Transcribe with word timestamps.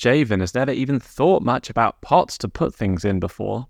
Javan 0.00 0.40
has 0.40 0.54
never 0.54 0.72
even 0.72 0.98
thought 0.98 1.42
much 1.42 1.68
about 1.68 2.00
pots 2.00 2.38
to 2.38 2.48
put 2.48 2.74
things 2.74 3.04
in 3.04 3.20
before. 3.20 3.66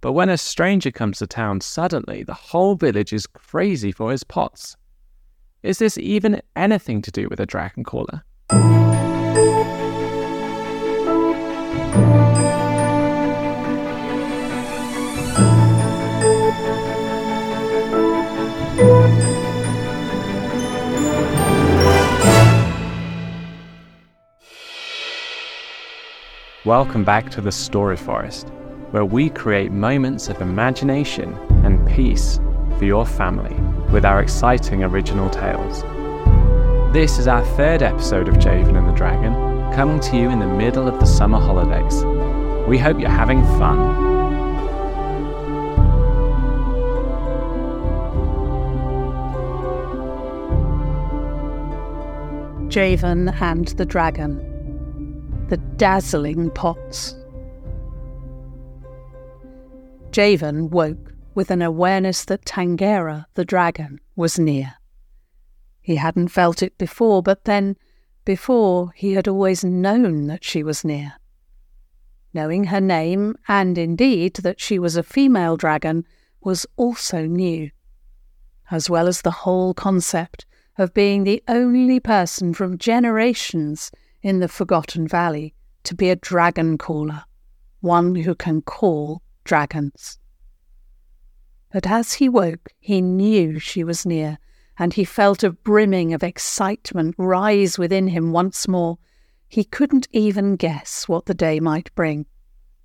But 0.00 0.12
when 0.12 0.30
a 0.30 0.38
stranger 0.38 0.90
comes 0.90 1.18
to 1.18 1.26
town, 1.26 1.60
suddenly 1.60 2.22
the 2.22 2.32
whole 2.32 2.74
village 2.74 3.12
is 3.12 3.26
crazy 3.26 3.92
for 3.92 4.10
his 4.10 4.24
pots. 4.24 4.78
Is 5.62 5.78
this 5.78 5.98
even 5.98 6.40
anything 6.56 7.02
to 7.02 7.10
do 7.10 7.28
with 7.28 7.38
a 7.38 7.44
dragon 7.44 7.84
caller? 7.84 8.24
Welcome 26.68 27.02
back 27.02 27.30
to 27.30 27.40
the 27.40 27.50
Story 27.50 27.96
Forest, 27.96 28.50
where 28.90 29.06
we 29.06 29.30
create 29.30 29.72
moments 29.72 30.28
of 30.28 30.42
imagination 30.42 31.32
and 31.64 31.88
peace 31.88 32.40
for 32.76 32.84
your 32.84 33.06
family 33.06 33.54
with 33.90 34.04
our 34.04 34.20
exciting 34.20 34.84
original 34.84 35.30
tales. 35.30 35.80
This 36.92 37.18
is 37.18 37.26
our 37.26 37.42
third 37.56 37.82
episode 37.82 38.28
of 38.28 38.38
Javan 38.38 38.76
and 38.76 38.86
the 38.86 38.92
Dragon, 38.92 39.32
coming 39.72 39.98
to 40.00 40.18
you 40.18 40.28
in 40.28 40.40
the 40.40 40.46
middle 40.46 40.86
of 40.86 41.00
the 41.00 41.06
summer 41.06 41.40
holidays. 41.40 42.04
We 42.68 42.76
hope 42.76 43.00
you're 43.00 43.08
having 43.08 43.42
fun. 43.58 43.88
Javan 52.68 53.30
and 53.30 53.68
the 53.68 53.86
Dragon. 53.86 54.47
The 55.48 55.56
Dazzling 55.56 56.50
Pots. 56.50 57.14
Javan 60.10 60.68
woke 60.68 61.14
with 61.34 61.50
an 61.50 61.62
awareness 61.62 62.26
that 62.26 62.44
Tangera, 62.44 63.24
the 63.32 63.46
dragon, 63.46 63.98
was 64.14 64.38
near. 64.38 64.74
He 65.80 65.96
hadn't 65.96 66.28
felt 66.28 66.62
it 66.62 66.76
before, 66.76 67.22
but 67.22 67.46
then, 67.46 67.76
before, 68.26 68.92
he 68.94 69.14
had 69.14 69.26
always 69.26 69.64
known 69.64 70.26
that 70.26 70.44
she 70.44 70.62
was 70.62 70.84
near. 70.84 71.14
Knowing 72.34 72.64
her 72.64 72.80
name, 72.80 73.34
and 73.48 73.78
indeed 73.78 74.34
that 74.42 74.60
she 74.60 74.78
was 74.78 74.96
a 74.96 75.02
female 75.02 75.56
dragon, 75.56 76.04
was 76.42 76.66
also 76.76 77.24
new, 77.24 77.70
as 78.70 78.90
well 78.90 79.08
as 79.08 79.22
the 79.22 79.30
whole 79.30 79.72
concept 79.72 80.44
of 80.76 80.92
being 80.92 81.24
the 81.24 81.42
only 81.48 82.00
person 82.00 82.52
from 82.52 82.76
generations 82.76 83.90
in 84.22 84.40
the 84.40 84.48
Forgotten 84.48 85.06
Valley 85.06 85.54
to 85.84 85.94
be 85.94 86.10
a 86.10 86.16
dragon 86.16 86.76
caller, 86.78 87.24
one 87.80 88.14
who 88.14 88.34
can 88.34 88.62
call 88.62 89.22
dragons. 89.44 90.18
But 91.72 91.86
as 91.86 92.14
he 92.14 92.28
woke, 92.28 92.70
he 92.78 93.00
knew 93.00 93.58
she 93.58 93.84
was 93.84 94.06
near, 94.06 94.38
and 94.78 94.94
he 94.94 95.04
felt 95.04 95.42
a 95.42 95.50
brimming 95.50 96.14
of 96.14 96.22
excitement 96.22 97.14
rise 97.18 97.78
within 97.78 98.08
him 98.08 98.32
once 98.32 98.66
more. 98.66 98.98
He 99.48 99.64
couldn't 99.64 100.08
even 100.12 100.56
guess 100.56 101.08
what 101.08 101.26
the 101.26 101.34
day 101.34 101.60
might 101.60 101.94
bring, 101.94 102.26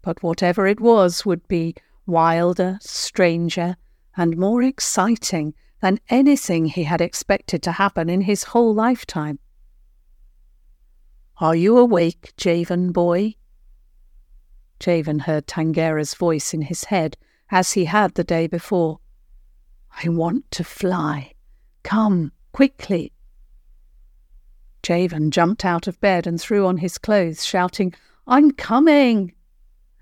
but 0.01 0.21
whatever 0.21 0.67
it 0.67 0.79
was 0.79 1.25
would 1.25 1.47
be 1.47 1.75
wilder, 2.05 2.77
stranger, 2.81 3.77
and 4.17 4.37
more 4.37 4.61
exciting 4.61 5.53
than 5.81 5.99
anything 6.09 6.65
he 6.65 6.83
had 6.83 7.01
expected 7.01 7.63
to 7.63 7.73
happen 7.73 8.09
in 8.09 8.21
his 8.21 8.43
whole 8.43 8.73
lifetime. 8.73 9.39
Are 11.39 11.55
you 11.55 11.77
awake, 11.77 12.33
Javan 12.37 12.91
boy? 12.91 13.35
Javan 14.79 15.19
heard 15.19 15.47
Tangera's 15.47 16.13
voice 16.13 16.53
in 16.53 16.63
his 16.63 16.85
head 16.85 17.17
as 17.49 17.73
he 17.73 17.85
had 17.85 18.13
the 18.13 18.23
day 18.23 18.47
before. 18.47 18.99
I 20.03 20.09
want 20.09 20.49
to 20.51 20.63
fly. 20.63 21.33
Come, 21.83 22.31
quickly. 22.51 23.13
Javan 24.83 25.31
jumped 25.31 25.63
out 25.63 25.87
of 25.87 25.99
bed 26.01 26.27
and 26.27 26.39
threw 26.39 26.65
on 26.67 26.77
his 26.77 26.97
clothes, 26.97 27.45
shouting, 27.45 27.93
I'm 28.27 28.51
coming! 28.51 29.33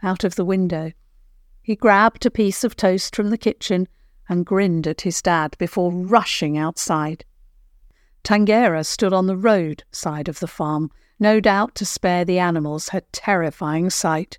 out 0.04 0.24
of 0.24 0.36
the 0.36 0.46
window. 0.46 0.92
He 1.62 1.76
grabbed 1.76 2.26
a 2.26 2.32
piece 2.32 2.64
of 2.64 2.76
toast 2.76 3.16
from 3.16 3.30
the 3.30 3.38
kitchen 3.38 3.88
and 4.28 4.46
grinned 4.46 4.88
at 4.88 5.02
his 5.02 5.22
dad 5.22 5.56
before 5.60 5.92
rushing 5.92 6.58
outside. 6.58 7.24
Tangera 8.24 8.86
stood 8.86 9.14
on 9.14 9.28
the 9.28 9.38
road 9.38 9.84
side 9.92 10.28
of 10.28 10.40
the 10.40 10.48
farm, 10.48 10.92
no 11.20 11.40
doubt 11.40 11.76
to 11.76 11.86
spare 11.86 12.24
the 12.26 12.40
animals 12.40 12.90
her 12.90 13.02
terrifying 13.12 13.90
sight. 13.90 14.38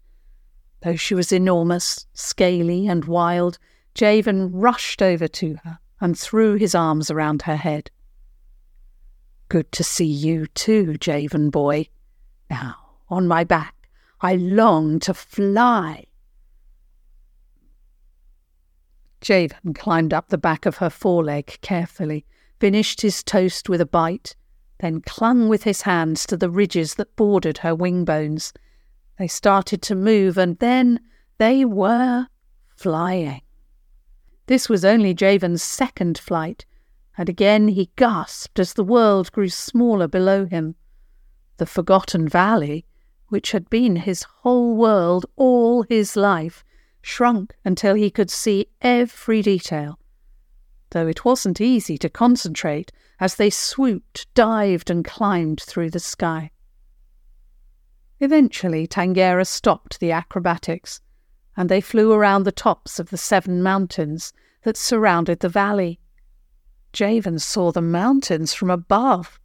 Though 0.83 0.97
she 0.97 1.15
was 1.15 1.33
enormous, 1.33 2.07
scaly, 2.13 2.87
and 2.87 3.05
wild, 3.05 3.59
Javan 3.95 4.53
rushed 4.53 5.03
over 5.03 5.29
to 5.29 5.59
her 5.65 5.79
and 6.01 6.19
threw 6.19 6.55
his 6.55 6.75
arms 6.75 7.11
around 7.11 7.43
her 7.43 7.57
head. 7.57 7.91
Good 9.49 9.71
to 9.73 9.85
see 9.85 10.07
you 10.07 10.47
too, 10.47 10.97
Javan 10.97 11.51
boy. 11.51 11.89
Now, 12.51 12.77
on 13.09 13.29
my 13.29 13.45
back, 13.45 13.89
I 14.21 14.37
long 14.37 14.99
to 15.01 15.15
fly. 15.15 16.07
Javan 19.21 19.75
climbed 19.75 20.13
up 20.13 20.29
the 20.29 20.39
back 20.39 20.67
of 20.67 20.79
her 20.79 20.91
foreleg 20.91 21.59
carefully, 21.61 22.25
finished 22.63 23.01
his 23.01 23.25
toast 23.25 23.69
with 23.69 23.81
a 23.81 23.87
bite, 23.87 24.37
then 24.79 25.01
clung 25.01 25.49
with 25.49 25.65
his 25.65 25.83
hands 25.83 26.25
to 26.25 26.37
the 26.37 26.49
ridges 26.49 26.95
that 26.95 27.17
bordered 27.17 27.59
her 27.59 27.75
wing 27.75 28.05
bones. 28.05 28.53
They 29.19 29.27
started 29.27 29.83
to 29.83 29.97
move, 29.97 30.39
and 30.39 30.57
then 30.61 31.01
they 31.39 31.65
were 31.65 32.29
flying. 32.77 33.41
This 34.47 34.69
was 34.69 34.85
only 34.85 35.13
Javan's 35.13 35.61
second 35.61 36.19
flight, 36.19 36.65
and 37.19 37.29
again 37.29 37.67
he 37.67 37.91
gasped 37.97 38.61
as 38.61 38.75
the 38.75 38.85
world 38.85 39.33
grew 39.33 39.49
smaller 39.49 40.07
below 40.07 40.47
him. 40.47 40.77
The 41.57 41.67
forgotten 41.67 42.29
valley, 42.29 42.87
which 43.27 43.51
had 43.51 43.69
been 43.71 43.97
his 43.97 44.23
whole 44.23 44.77
world 44.77 45.27
all 45.35 45.83
his 45.83 46.15
life, 46.15 46.63
shrunk 47.01 47.57
until 47.65 47.97
he 47.97 48.09
could 48.09 48.31
see 48.31 48.69
every 48.81 49.43
detail. 49.43 49.99
Though 50.93 51.07
it 51.07 51.25
wasn't 51.25 51.59
easy 51.59 51.97
to 51.97 52.11
concentrate 52.11 52.93
as 53.19 53.37
they 53.37 53.49
swooped, 53.49 54.27
dived, 54.35 54.91
and 54.91 55.03
climbed 55.03 55.63
through 55.63 55.89
the 55.89 55.99
sky. 55.99 56.51
Eventually, 58.21 58.87
Tangera 58.87 59.47
stopped 59.47 60.01
the 60.01 60.13
acrobatics, 60.13 61.01
and 61.57 61.71
they 61.71 61.81
flew 61.81 62.13
around 62.13 62.43
the 62.43 62.53
tops 62.53 62.99
of 62.99 63.09
the 63.09 63.17
seven 63.17 63.63
mountains 63.63 64.35
that 64.65 64.77
surrounded 64.77 65.41
the 65.41 65.49
valley. 65.49 65.99
Javan 66.93 67.39
saw 67.39 67.73
the 67.73 67.81
mountains 67.81 68.53
from 68.53 68.69
above. 68.69 69.41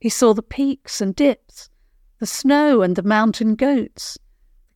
He 0.00 0.08
saw 0.08 0.32
the 0.32 0.42
peaks 0.42 1.00
and 1.00 1.16
dips, 1.16 1.70
the 2.20 2.26
snow 2.26 2.82
and 2.82 2.94
the 2.94 3.02
mountain 3.02 3.56
goats, 3.56 4.16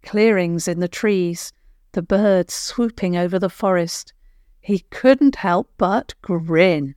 the 0.03 0.09
clearings 0.09 0.67
in 0.67 0.81
the 0.81 0.89
trees, 0.89 1.53
the 1.93 2.03
birds 2.03 2.55
swooping 2.55 3.17
over 3.17 3.39
the 3.39 3.49
forest. 3.49 4.15
He 4.69 4.81
couldn't 4.91 5.37
help 5.37 5.71
but 5.79 6.15
grin. 6.21 6.95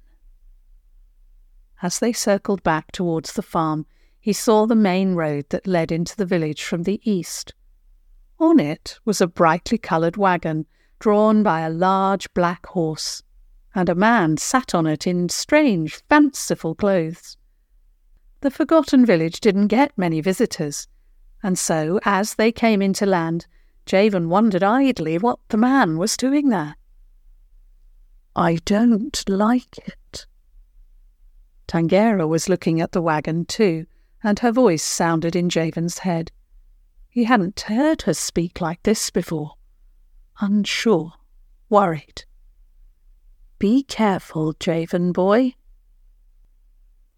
As 1.82 2.00
they 2.00 2.12
circled 2.12 2.64
back 2.64 2.92
towards 2.92 3.32
the 3.32 3.42
farm, 3.42 3.86
he 4.20 4.34
saw 4.34 4.66
the 4.66 4.76
main 4.76 5.16
road 5.16 5.46
that 5.52 5.66
led 5.66 5.90
into 5.90 6.18
the 6.18 6.26
village 6.26 6.66
from 6.66 6.84
the 6.84 7.00
east. 7.10 7.54
On 8.38 8.60
it 8.60 9.00
was 9.06 9.22
a 9.22 9.26
brightly 9.26 9.78
coloured 9.78 10.18
wagon 10.18 10.66
drawn 11.00 11.44
by 11.44 11.62
a 11.62 11.70
large 11.70 12.34
black 12.34 12.66
horse, 12.66 13.24
and 13.74 13.88
a 13.88 13.96
man 13.96 14.36
sat 14.36 14.76
on 14.76 14.86
it 14.86 15.08
in 15.08 15.30
strange, 15.30 16.04
fanciful 16.10 16.76
clothes. 16.76 17.38
The 18.42 18.52
forgotten 18.52 19.06
village 19.06 19.40
didn't 19.40 19.68
get 19.68 19.98
many 19.98 20.20
visitors, 20.20 20.90
and 21.42 21.58
so, 21.58 22.02
as 22.04 22.36
they 22.36 22.52
came 22.52 22.82
into 22.82 23.06
land, 23.06 23.48
Javan 23.86 24.28
wondered 24.28 24.62
idly 24.62 25.18
what 25.18 25.40
the 25.48 25.56
man 25.56 25.98
was 25.98 26.18
doing 26.18 26.50
there. 26.50 26.76
I 28.36 28.56
don't 28.66 29.24
like 29.28 29.78
it, 29.78 30.26
Tangera 31.72 32.28
was 32.28 32.50
looking 32.50 32.82
at 32.82 32.92
the 32.92 33.02
wagon 33.02 33.46
too, 33.46 33.86
and 34.22 34.40
her 34.40 34.52
voice 34.52 34.84
sounded 34.84 35.38
in 35.38 35.48
Javan's 35.48 36.00
head. 36.00 36.30
He 37.08 37.24
hadn't 37.24 37.62
heard 37.62 38.02
her 38.02 38.14
speak 38.14 38.60
like 38.60 38.84
this 38.84 39.10
before. 39.10 39.54
Unsure, 40.42 41.14
worried. 41.70 42.26
Be 43.58 43.84
careful, 43.84 44.52
Javan 44.60 45.14
boy. 45.14 45.54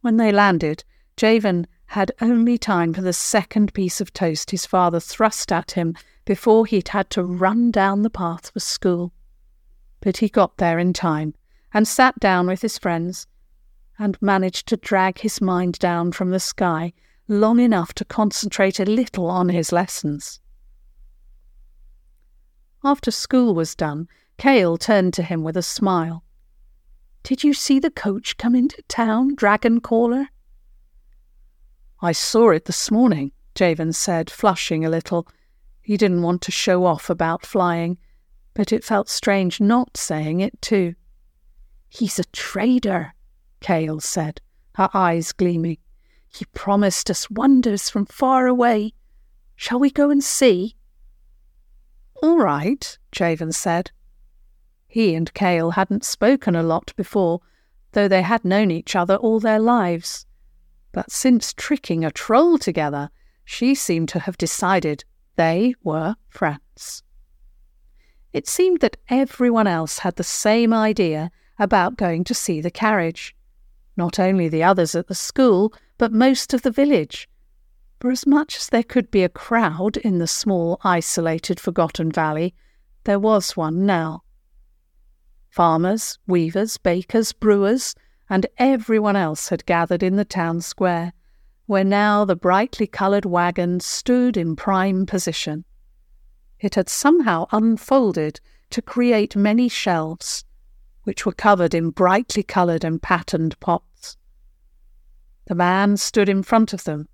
When 0.02 0.18
they 0.18 0.32
landed, 0.32 0.84
Javan 1.18 1.66
had 1.88 2.12
only 2.22 2.60
time 2.60 2.94
for 2.94 3.02
the 3.02 3.12
second 3.12 3.74
piece 3.74 4.00
of 4.00 4.14
toast 4.14 4.52
his 4.52 4.68
father 4.68 5.00
thrust 5.00 5.52
at 5.52 5.72
him 5.72 5.96
before 6.26 6.68
he'd 6.68 6.90
had 6.90 7.10
to 7.10 7.24
run 7.24 7.72
down 7.72 8.04
the 8.04 8.12
path 8.12 8.52
for 8.52 8.60
school. 8.60 9.13
But 10.04 10.18
he 10.18 10.28
got 10.28 10.58
there 10.58 10.80
in 10.80 10.92
time 10.92 11.34
and 11.74 11.88
sat 11.88 12.20
down 12.20 12.48
with 12.48 12.62
his 12.62 12.78
friends 12.78 13.26
and 13.98 14.22
managed 14.22 14.68
to 14.68 14.76
drag 14.78 15.20
his 15.20 15.40
mind 15.40 15.80
down 15.80 16.12
from 16.12 16.32
the 16.32 16.42
sky, 16.42 16.92
long 17.30 17.60
enough 17.62 17.94
to 17.94 18.06
concentrate 18.06 18.82
a 18.82 18.86
little 18.86 19.30
on 19.30 19.48
his 19.48 19.72
lessons. 19.72 20.42
After 22.84 23.12
school 23.12 23.56
was 23.56 23.76
done, 23.76 24.10
Cale 24.38 24.78
turned 24.78 25.14
to 25.14 25.24
him 25.24 25.42
with 25.42 25.56
a 25.56 25.62
smile. 25.62 26.26
Did 27.24 27.46
you 27.46 27.54
see 27.54 27.80
the 27.80 27.90
coach 27.90 28.36
come 28.36 28.56
into 28.56 28.82
town, 28.90 29.36
Dragon 29.36 29.80
Caller? 29.80 30.28
I 32.02 32.12
saw 32.12 32.50
it 32.50 32.66
this 32.66 32.92
morning, 32.92 33.32
Javan 33.56 33.94
said, 33.94 34.30
flushing 34.30 34.84
a 34.84 34.90
little. 34.90 35.30
He 35.82 35.96
didn't 35.96 36.24
want 36.24 36.42
to 36.42 36.52
show 36.52 36.84
off 36.84 37.10
about 37.10 37.46
flying, 37.46 37.98
but 38.54 38.72
it 38.72 38.84
felt 38.84 39.10
strange 39.10 39.60
not 39.60 39.98
saying 39.98 40.40
it 40.40 40.62
too. 40.62 40.96
He's 41.90 42.20
a 42.20 42.24
trader, 42.26 43.14
Cale 43.60 44.00
said, 44.00 44.42
her 44.76 44.90
eyes 44.94 45.32
gleaming. 45.32 45.78
He 46.28 46.46
promised 46.46 47.10
us 47.12 47.30
wonders 47.30 47.90
from 47.90 48.06
far 48.06 48.48
away. 48.48 48.94
Shall 49.56 49.80
we 49.80 49.92
go 49.92 50.10
and 50.10 50.24
see? 50.24 50.76
All 52.22 52.38
right, 52.40 52.98
Javan 53.12 53.52
said. 53.52 53.92
He 54.88 55.14
and 55.16 55.34
Cale 55.34 55.72
hadn't 55.72 56.06
spoken 56.06 56.56
a 56.56 56.64
lot 56.64 56.94
before, 56.96 57.42
though 57.92 58.08
they 58.08 58.22
had 58.22 58.46
known 58.46 58.72
each 58.72 58.96
other 58.96 59.16
all 59.16 59.40
their 59.40 59.60
lives. 59.60 60.26
But 60.92 61.12
since 61.12 61.54
tricking 61.54 62.06
a 62.06 62.12
troll 62.12 62.58
together, 62.58 63.10
she 63.46 63.76
seemed 63.76 64.10
to 64.10 64.20
have 64.20 64.38
decided 64.38 65.04
they 65.36 65.76
were 65.84 66.16
friends. 66.30 67.04
It 68.34 68.48
seemed 68.48 68.82
that 68.82 68.98
everyone 69.10 69.68
else 69.68 70.00
had 70.00 70.16
the 70.16 70.24
same 70.24 70.74
idea 70.74 71.32
about 71.60 71.98
going 71.98 72.24
to 72.26 72.34
see 72.34 72.60
the 72.60 72.72
carriage. 72.72 73.36
Not 73.96 74.20
only 74.20 74.50
the 74.50 74.64
others 74.64 74.96
at 74.96 75.08
the 75.08 75.16
school, 75.16 75.72
but 76.00 76.12
most 76.12 76.54
of 76.54 76.64
the 76.64 76.72
village, 76.72 77.30
for 78.00 78.12
as 78.12 78.26
much 78.26 78.58
as 78.58 78.68
there 78.68 78.84
could 78.84 79.12
be 79.12 79.24
a 79.24 79.30
crowd 79.30 79.98
in 79.98 80.18
the 80.18 80.28
small, 80.28 80.82
isolated, 80.84 81.60
forgotten 81.60 82.12
valley, 82.12 82.54
there 83.06 83.20
was 83.20 83.56
one 83.56 83.86
now. 83.86 84.24
Farmers, 85.50 86.18
weavers, 86.26 86.78
bakers, 86.78 87.32
brewers, 87.32 87.96
and 88.30 88.48
everyone 88.58 89.16
else 89.16 89.50
had 89.50 89.66
gathered 89.66 90.02
in 90.02 90.16
the 90.16 90.26
town 90.26 90.60
square, 90.60 91.14
where 91.68 91.84
now 91.84 92.26
the 92.26 92.36
brightly 92.36 92.88
coloured 92.88 93.26
wagon 93.26 93.80
stood 93.80 94.36
in 94.36 94.56
prime 94.56 95.06
position. 95.06 95.64
It 96.64 96.76
had 96.76 96.88
somehow 96.88 97.48
unfolded 97.52 98.40
to 98.70 98.82
create 98.82 99.36
many 99.36 99.68
shelves, 99.68 100.46
which 101.04 101.26
were 101.26 101.34
covered 101.34 101.74
in 101.74 101.90
brightly 101.90 102.42
coloured 102.42 102.86
and 102.86 103.02
patterned 103.02 103.60
pots. 103.60 104.16
The 105.48 105.56
man 105.56 105.98
stood 105.98 106.30
in 106.30 106.42
front 106.42 106.72
of 106.72 106.86
them, 106.86 107.10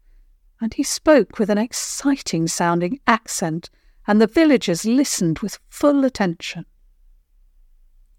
and 0.61 0.75
he 0.75 0.83
spoke 0.83 1.39
with 1.39 1.49
an 1.49 1.57
exciting 1.57 2.47
sounding 2.47 2.99
accent, 3.07 3.71
and 4.05 4.21
the 4.21 4.27
villagers 4.27 4.85
listened 4.85 5.39
with 5.39 5.57
full 5.67 6.05
attention. 6.05 6.67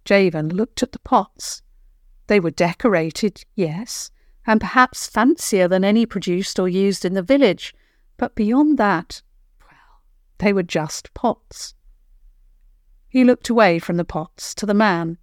Javan 0.04 0.48
looked 0.48 0.82
at 0.82 0.90
the 0.90 0.98
pots. 0.98 1.62
They 2.26 2.40
were 2.40 2.50
decorated, 2.50 3.44
yes, 3.54 4.10
and 4.48 4.60
perhaps 4.60 5.06
fancier 5.06 5.68
than 5.68 5.84
any 5.84 6.06
produced 6.06 6.58
or 6.58 6.68
used 6.68 7.04
in 7.04 7.14
the 7.14 7.22
village, 7.22 7.72
but 8.16 8.34
beyond 8.34 8.78
that, 8.78 9.22
they 10.40 10.52
were 10.52 10.62
just 10.62 11.14
pots. 11.14 11.74
He 13.08 13.24
looked 13.24 13.48
away 13.48 13.78
from 13.78 13.96
the 13.96 14.04
pots 14.04 14.54
to 14.54 14.66
the 14.66 14.74
man. 14.74 15.18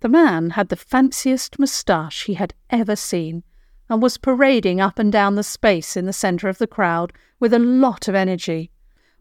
The 0.00 0.08
man 0.08 0.50
had 0.50 0.68
the 0.68 0.76
fanciest 0.76 1.58
moustache 1.58 2.24
he 2.24 2.34
had 2.34 2.54
ever 2.70 2.96
seen, 2.96 3.42
and 3.88 4.00
was 4.00 4.18
parading 4.18 4.80
up 4.80 4.98
and 4.98 5.12
down 5.12 5.34
the 5.34 5.42
space 5.42 5.96
in 5.96 6.06
the 6.06 6.12
centre 6.12 6.48
of 6.48 6.58
the 6.58 6.66
crowd 6.66 7.12
with 7.40 7.52
a 7.52 7.58
lot 7.58 8.08
of 8.08 8.14
energy. 8.14 8.70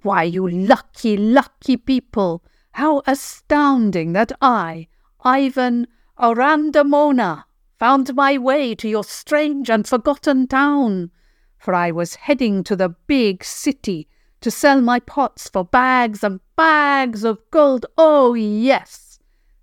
Why, 0.01 0.23
you 0.23 0.47
lucky, 0.47 1.17
lucky 1.17 1.77
people! 1.77 2.43
How 2.73 3.01
astounding 3.05 4.13
that 4.13 4.31
I, 4.41 4.87
Ivan 5.23 5.87
Arandamona, 6.19 7.45
found 7.79 8.15
my 8.15 8.37
way 8.37 8.75
to 8.75 8.87
your 8.87 9.03
strange 9.03 9.69
and 9.69 9.87
forgotten 9.87 10.47
town, 10.47 11.11
for 11.57 11.73
I 11.73 11.91
was 11.91 12.15
heading 12.15 12.63
to 12.65 12.75
the 12.75 12.89
big 13.07 13.43
city 13.43 14.07
to 14.41 14.51
sell 14.51 14.81
my 14.81 14.99
pots 14.99 15.49
for 15.49 15.63
bags 15.63 16.23
and 16.23 16.39
bags 16.55 17.23
of 17.23 17.39
gold. 17.51 17.85
Oh, 17.97 18.33
yes! 18.33 19.19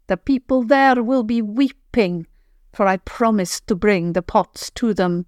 The 0.07 0.17
people 0.17 0.63
there 0.63 1.03
will 1.03 1.23
be 1.23 1.43
weeping 1.43 2.27
for 2.79 2.87
I 2.87 2.99
promised 2.99 3.67
to 3.67 3.75
bring 3.75 4.13
the 4.13 4.23
pots 4.23 4.71
to 4.77 4.95
them. 4.95 5.27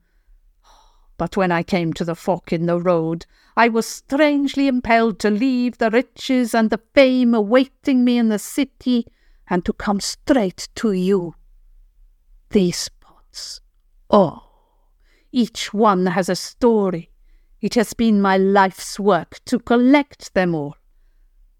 But 1.16 1.36
when 1.36 1.50
I 1.50 1.64
came 1.64 1.92
to 1.94 2.04
the 2.04 2.14
fork 2.14 2.52
in 2.52 2.66
the 2.66 2.78
road, 2.78 3.26
I 3.56 3.68
was 3.68 3.86
strangely 3.86 4.68
impelled 4.68 5.18
to 5.18 5.30
leave 5.30 5.78
the 5.78 5.90
riches 5.90 6.54
and 6.54 6.70
the 6.70 6.80
fame 6.94 7.34
awaiting 7.34 8.04
me 8.04 8.18
in 8.18 8.28
the 8.28 8.38
city 8.38 9.06
and 9.48 9.64
to 9.64 9.72
come 9.72 10.00
straight 10.00 10.68
to 10.76 10.92
you. 10.92 11.34
These 12.50 12.88
pots, 13.00 13.60
oh, 14.08 14.44
each 15.32 15.74
one 15.74 16.06
has 16.06 16.28
a 16.28 16.36
story. 16.36 17.09
It 17.60 17.74
has 17.74 17.94
been 17.94 18.20
my 18.20 18.36
life's 18.36 18.98
work 18.98 19.40
to 19.46 19.58
collect 19.58 20.34
them 20.34 20.54
all. 20.54 20.76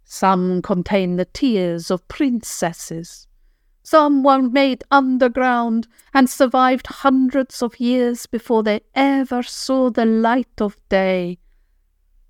Some 0.04 0.62
contain 0.62 1.16
the 1.16 1.26
tears 1.26 1.90
of 1.90 2.06
princesses, 2.08 3.28
some 3.82 4.22
were 4.22 4.42
made 4.42 4.84
underground 4.90 5.88
and 6.12 6.30
survived 6.30 6.86
hundreds 6.86 7.60
of 7.62 7.80
years 7.80 8.26
before 8.26 8.62
they 8.62 8.82
ever 8.94 9.42
saw 9.42 9.90
the 9.90 10.04
light 10.04 10.60
of 10.60 10.76
day. 10.88 11.38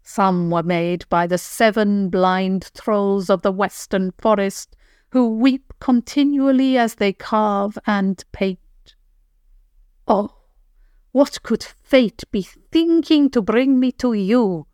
Some 0.02 0.50
were 0.50 0.62
made 0.62 1.08
by 1.08 1.26
the 1.26 1.38
seven 1.38 2.08
blind 2.08 2.70
trolls 2.74 3.28
of 3.28 3.42
the 3.42 3.52
western 3.52 4.12
forest 4.12 4.74
who 5.10 5.28
weep 5.28 5.74
continually 5.80 6.78
as 6.78 6.94
they 6.94 7.12
carve 7.12 7.76
and 7.86 8.24
paint. 8.32 8.94
Oh, 10.08 10.39
what 11.12 11.42
could 11.42 11.62
fate 11.62 12.22
be 12.30 12.42
thinking 12.42 13.30
to 13.30 13.42
bring 13.42 13.80
me 13.80 13.92
to 13.92 14.12
you? 14.12 14.66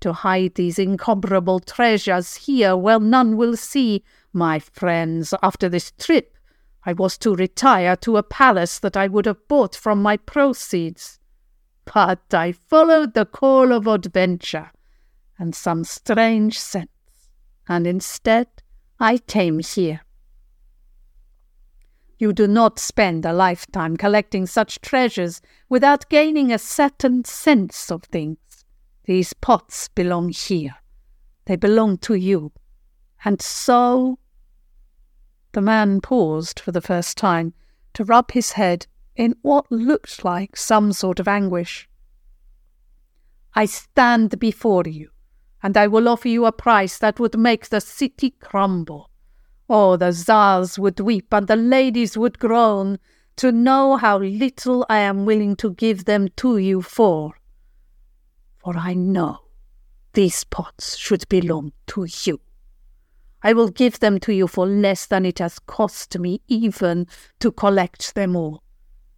To 0.00 0.12
hide 0.12 0.54
these 0.54 0.78
incomparable 0.78 1.60
treasures 1.60 2.36
here 2.36 2.76
where 2.76 3.00
none 3.00 3.36
will 3.36 3.56
see 3.56 4.04
my 4.32 4.58
friends, 4.58 5.34
after 5.42 5.68
this 5.68 5.92
trip, 5.98 6.36
I 6.84 6.92
was 6.92 7.18
to 7.18 7.34
retire 7.34 7.96
to 7.96 8.16
a 8.16 8.22
palace 8.22 8.78
that 8.78 8.96
I 8.96 9.08
would 9.08 9.26
have 9.26 9.48
bought 9.48 9.74
from 9.74 10.02
my 10.02 10.16
proceeds. 10.16 11.18
But 11.84 12.32
I 12.32 12.52
followed 12.52 13.14
the 13.14 13.26
call 13.26 13.72
of 13.72 13.86
adventure 13.86 14.70
and 15.38 15.54
some 15.54 15.84
strange 15.84 16.58
sense, 16.58 16.88
and 17.68 17.86
instead 17.86 18.48
I 18.98 19.18
came 19.18 19.58
here. 19.58 20.05
You 22.18 22.32
do 22.32 22.46
not 22.46 22.78
spend 22.78 23.26
a 23.26 23.32
lifetime 23.32 23.96
collecting 23.96 24.46
such 24.46 24.80
treasures 24.80 25.42
without 25.68 26.08
gaining 26.08 26.50
a 26.50 26.58
certain 26.58 27.24
sense 27.24 27.90
of 27.90 28.04
things. 28.04 28.38
These 29.04 29.34
pots 29.34 29.88
belong 29.88 30.30
here. 30.30 30.76
They 31.44 31.56
belong 31.56 31.98
to 31.98 32.14
you. 32.14 32.52
And 33.24 33.40
so 33.42 34.18
the 35.52 35.60
man 35.60 36.00
paused 36.00 36.58
for 36.60 36.72
the 36.72 36.80
first 36.80 37.16
time 37.16 37.54
to 37.94 38.04
rub 38.04 38.32
his 38.32 38.52
head 38.52 38.86
in 39.14 39.34
what 39.42 39.70
looked 39.70 40.24
like 40.24 40.56
some 40.56 40.92
sort 40.92 41.20
of 41.20 41.28
anguish. 41.28 41.88
I 43.54 43.64
stand 43.64 44.38
before 44.38 44.84
you, 44.86 45.10
and 45.62 45.76
I 45.76 45.86
will 45.86 46.08
offer 46.08 46.28
you 46.28 46.44
a 46.44 46.52
price 46.52 46.98
that 46.98 47.18
would 47.18 47.38
make 47.38 47.68
the 47.68 47.80
city 47.80 48.30
crumble. 48.30 49.10
Oh, 49.68 49.96
the 49.96 50.12
czars 50.12 50.78
would 50.78 51.00
weep 51.00 51.32
and 51.32 51.46
the 51.46 51.56
ladies 51.56 52.16
would 52.16 52.38
groan 52.38 52.98
to 53.36 53.52
know 53.52 53.96
how 53.96 54.18
little 54.18 54.86
I 54.88 54.98
am 54.98 55.26
willing 55.26 55.56
to 55.56 55.72
give 55.72 56.04
them 56.04 56.28
to 56.36 56.58
you 56.58 56.82
for. 56.82 57.34
For 58.58 58.76
I 58.76 58.94
know 58.94 59.38
these 60.12 60.44
pots 60.44 60.96
should 60.96 61.28
belong 61.28 61.72
to 61.88 62.06
you. 62.24 62.40
I 63.42 63.52
will 63.52 63.68
give 63.68 64.00
them 64.00 64.18
to 64.20 64.32
you 64.32 64.46
for 64.46 64.66
less 64.66 65.06
than 65.06 65.26
it 65.26 65.38
has 65.40 65.58
cost 65.58 66.18
me 66.18 66.40
even 66.48 67.06
to 67.40 67.52
collect 67.52 68.14
them 68.14 68.34
all, 68.34 68.62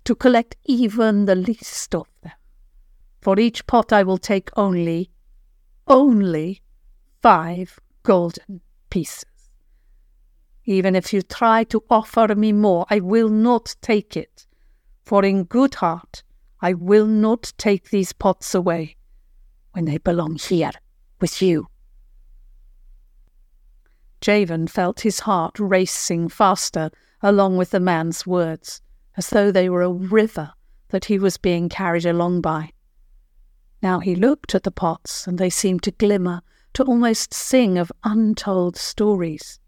to 0.05 0.15
collect 0.15 0.57
even 0.65 1.27
the 1.27 1.37
least 1.37 1.95
of 1.95 2.09
them. 2.23 2.33
For 3.21 3.39
each 3.39 3.67
pot 3.67 3.93
I 3.93 4.03
will 4.03 4.19
take 4.19 4.51
only, 4.57 5.11
only 5.87 6.63
five 7.23 7.79
golden 8.03 8.61
pieces. 8.91 9.38
Even 10.69 10.95
if 10.95 11.15
you 11.15 11.23
try 11.23 11.65
to 11.65 11.83
offer 11.89 12.35
me 12.35 12.53
more, 12.53 12.85
I 12.91 13.01
will 13.01 13.31
not 13.31 13.75
take 13.81 14.19
it, 14.19 14.47
for 15.03 15.25
in 15.25 15.45
good 15.45 15.77
heart 15.77 16.23
I 16.61 16.75
will 16.75 17.07
not 17.07 17.55
take 17.57 17.89
these 17.89 18.13
pots 18.13 18.55
away 18.55 18.99
when 19.73 19.87
they 19.87 19.97
belong 19.97 20.37
here 20.37 20.73
with 21.23 21.41
you. 21.41 21.69
Javan 24.21 24.67
felt 24.67 25.01
his 25.01 25.21
heart 25.21 25.59
racing 25.59 26.29
faster 26.29 26.91
along 27.23 27.57
with 27.57 27.71
the 27.71 27.81
man's 27.81 28.27
words, 28.27 28.83
as 29.17 29.31
though 29.31 29.51
they 29.51 29.71
were 29.71 29.81
a 29.81 29.91
river 29.91 30.53
that 30.91 31.07
he 31.07 31.19
was 31.19 31.39
being 31.39 31.71
carried 31.71 32.05
along 32.05 32.43
by. 32.43 32.73
Now 33.83 34.01
he 34.01 34.15
looked 34.15 34.55
at 34.55 34.65
the 34.65 34.71
pots, 34.71 35.27
and 35.27 35.39
they 35.39 35.49
seemed 35.49 35.83
to 35.85 35.93
glimmer, 35.93 36.43
to 36.75 36.83
almost 36.83 37.33
sing 37.33 37.79
of 37.79 37.91
untold 38.05 38.77
stories. 38.77 39.61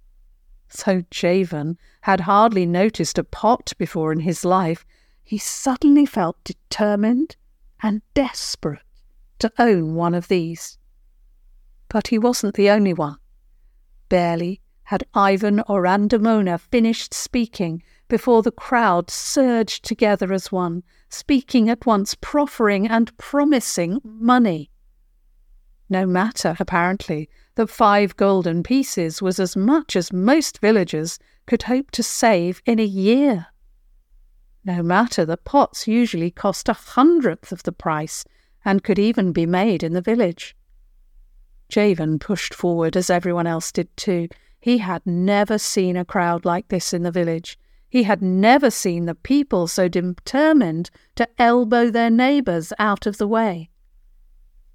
Though 0.70 1.02
Javan 1.10 1.78
had 2.02 2.20
hardly 2.20 2.64
noticed 2.64 3.18
a 3.18 3.24
pot 3.24 3.72
before 3.76 4.12
in 4.12 4.20
his 4.20 4.44
life, 4.44 4.86
he 5.22 5.36
suddenly 5.36 6.06
felt 6.06 6.42
determined 6.44 7.36
and 7.82 8.02
desperate 8.14 8.82
to 9.40 9.52
own 9.58 9.94
one 9.94 10.14
of 10.14 10.28
these. 10.28 10.78
But 11.88 12.08
he 12.08 12.18
wasn't 12.18 12.54
the 12.54 12.70
only 12.70 12.92
one. 12.92 13.18
Barely 14.08 14.60
had 14.84 15.04
Ivan 15.14 15.60
Orandamona 15.68 16.58
finished 16.58 17.14
speaking 17.14 17.82
before 18.08 18.42
the 18.42 18.52
crowd 18.52 19.10
surged 19.10 19.84
together 19.84 20.32
as 20.32 20.52
one, 20.52 20.82
speaking 21.08 21.68
at 21.68 21.86
once, 21.86 22.14
proffering 22.20 22.88
and 22.88 23.16
promising 23.18 24.00
money. 24.04 24.70
No 25.88 26.06
matter, 26.06 26.56
apparently, 26.58 27.28
that 27.54 27.68
five 27.68 28.16
golden 28.16 28.62
pieces 28.62 29.20
was 29.20 29.38
as 29.40 29.56
much 29.56 29.96
as 29.96 30.12
most 30.12 30.60
villagers 30.60 31.18
could 31.46 31.64
hope 31.64 31.90
to 31.92 32.02
save 32.02 32.62
in 32.64 32.78
a 32.78 32.84
year. 32.84 33.48
No 34.64 34.82
matter 34.82 35.24
the 35.24 35.36
pots 35.36 35.88
usually 35.88 36.30
cost 36.30 36.68
a 36.68 36.74
hundredth 36.74 37.50
of 37.50 37.62
the 37.62 37.72
price 37.72 38.24
and 38.64 38.84
could 38.84 38.98
even 38.98 39.32
be 39.32 39.46
made 39.46 39.82
in 39.82 39.94
the 39.94 40.02
village. 40.02 40.54
Javan 41.68 42.18
pushed 42.18 42.52
forward 42.52 42.96
as 42.96 43.08
everyone 43.10 43.46
else 43.46 43.72
did 43.72 43.96
too. 43.96 44.28
He 44.60 44.78
had 44.78 45.06
never 45.06 45.56
seen 45.56 45.96
a 45.96 46.04
crowd 46.04 46.44
like 46.44 46.68
this 46.68 46.92
in 46.92 47.02
the 47.02 47.10
village. 47.10 47.58
He 47.88 48.02
had 48.02 48.20
never 48.20 48.70
seen 48.70 49.06
the 49.06 49.14
people 49.14 49.66
so 49.66 49.88
determined 49.88 50.90
to 51.16 51.28
elbow 51.38 51.90
their 51.90 52.10
neighbours 52.10 52.72
out 52.78 53.06
of 53.06 53.18
the 53.18 53.26
way. 53.26 53.70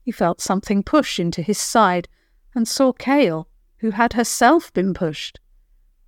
He 0.01 0.11
felt 0.11 0.41
something 0.41 0.83
push 0.83 1.19
into 1.19 1.41
his 1.41 1.59
side 1.59 2.07
and 2.55 2.67
saw 2.67 2.93
Kale, 2.93 3.47
who 3.79 3.91
had 3.91 4.13
herself 4.13 4.73
been 4.73 4.93
pushed. 4.93 5.39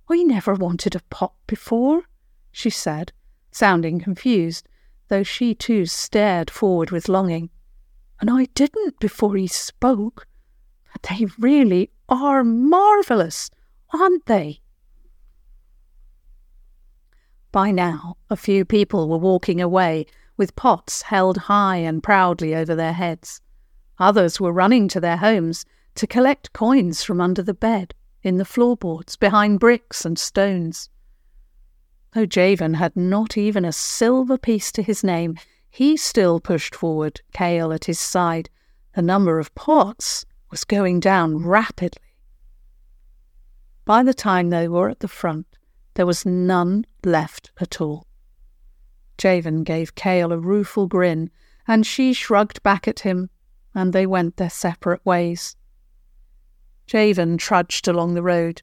We 0.08 0.24
never 0.24 0.54
wanted 0.54 0.96
a 0.96 1.02
pot 1.10 1.34
before, 1.46 2.04
she 2.50 2.70
said, 2.70 3.12
sounding 3.52 4.00
confused, 4.00 4.66
though 5.08 5.22
she 5.22 5.54
too 5.54 5.84
stared 5.86 6.50
forward 6.50 6.90
with 6.90 7.08
longing. 7.08 7.50
And 8.20 8.30
I 8.30 8.46
didn't 8.54 8.98
before 8.98 9.36
he 9.36 9.46
spoke. 9.46 10.26
They 11.08 11.26
really 11.38 11.90
are 12.08 12.42
marvellous, 12.42 13.50
aren't 13.92 14.26
they? 14.26 14.60
By 17.52 17.70
now, 17.70 18.16
a 18.28 18.36
few 18.36 18.64
people 18.64 19.08
were 19.08 19.18
walking 19.18 19.60
away 19.60 20.06
with 20.36 20.56
pots 20.56 21.02
held 21.02 21.36
high 21.36 21.76
and 21.76 22.02
proudly 22.02 22.54
over 22.54 22.74
their 22.74 22.92
heads. 22.92 23.40
Others 23.98 24.40
were 24.40 24.52
running 24.52 24.88
to 24.88 25.00
their 25.00 25.16
homes 25.18 25.64
to 25.98 26.06
collect 26.06 26.52
coins 26.52 27.02
from 27.02 27.20
under 27.20 27.42
the 27.42 27.52
bed, 27.52 27.92
in 28.22 28.36
the 28.36 28.44
floorboards, 28.44 29.16
behind 29.16 29.58
bricks 29.58 30.04
and 30.04 30.16
stones. 30.16 30.90
Though 32.14 32.24
Javan 32.24 32.74
had 32.74 32.94
not 32.94 33.36
even 33.36 33.64
a 33.64 33.72
silver 33.72 34.38
piece 34.38 34.70
to 34.72 34.82
his 34.82 35.02
name, 35.02 35.36
he 35.68 35.96
still 35.96 36.38
pushed 36.38 36.76
forward, 36.76 37.20
Kale 37.32 37.72
at 37.72 37.86
his 37.86 37.98
side. 37.98 38.48
The 38.94 39.02
number 39.02 39.40
of 39.40 39.52
pots 39.56 40.24
was 40.52 40.62
going 40.62 41.00
down 41.00 41.38
rapidly. 41.38 42.14
By 43.84 44.04
the 44.04 44.14
time 44.14 44.50
they 44.50 44.68
were 44.68 44.88
at 44.88 45.00
the 45.00 45.08
front, 45.08 45.48
there 45.94 46.06
was 46.06 46.24
none 46.24 46.86
left 47.04 47.50
at 47.60 47.80
all. 47.80 48.06
Javan 49.16 49.64
gave 49.64 49.96
Kale 49.96 50.30
a 50.30 50.38
rueful 50.38 50.86
grin, 50.86 51.30
and 51.66 51.84
she 51.84 52.12
shrugged 52.12 52.62
back 52.62 52.86
at 52.86 53.00
him, 53.00 53.30
and 53.74 53.92
they 53.92 54.06
went 54.06 54.36
their 54.36 54.48
separate 54.48 55.04
ways. 55.04 55.56
Javan 56.88 57.36
trudged 57.36 57.86
along 57.86 58.14
the 58.14 58.22
road. 58.22 58.62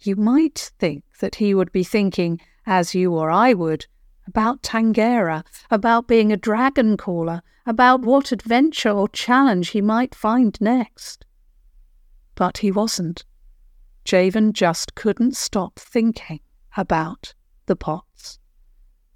You 0.00 0.14
might 0.14 0.70
think 0.78 1.04
that 1.20 1.36
he 1.36 1.54
would 1.54 1.72
be 1.72 1.82
thinking 1.82 2.38
as 2.66 2.94
you 2.94 3.14
or 3.14 3.30
I 3.30 3.54
would, 3.54 3.86
about 4.26 4.62
Tangera, 4.62 5.42
about 5.70 6.06
being 6.06 6.30
a 6.30 6.36
dragon 6.36 6.98
caller, 6.98 7.40
about 7.64 8.02
what 8.02 8.30
adventure 8.30 8.90
or 8.90 9.08
challenge 9.08 9.70
he 9.70 9.80
might 9.80 10.14
find 10.14 10.60
next. 10.60 11.24
But 12.34 12.58
he 12.58 12.70
wasn't. 12.70 13.24
Javan 14.04 14.52
just 14.52 14.94
couldn't 14.94 15.34
stop 15.34 15.78
thinking 15.78 16.40
about 16.76 17.32
the 17.64 17.74
pots, 17.74 18.38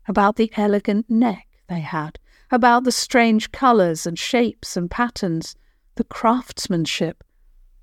about 0.09 0.37
the 0.37 0.51
elegant 0.57 1.11
neck 1.11 1.47
they 1.69 1.81
had, 1.81 2.19
about 2.51 2.85
the 2.85 2.93
strange 2.93 3.53
colours 3.53 4.07
and 4.07 4.19
shapes 4.19 4.79
and 4.79 4.91
patterns, 4.91 5.55
the 5.97 6.05
craftsmanship. 6.05 7.23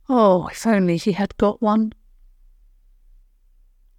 Oh, 0.09 0.47
if 0.47 0.65
only 0.65 0.97
he 0.97 1.13
had 1.13 1.35
got 1.37 1.61
one 1.61 1.93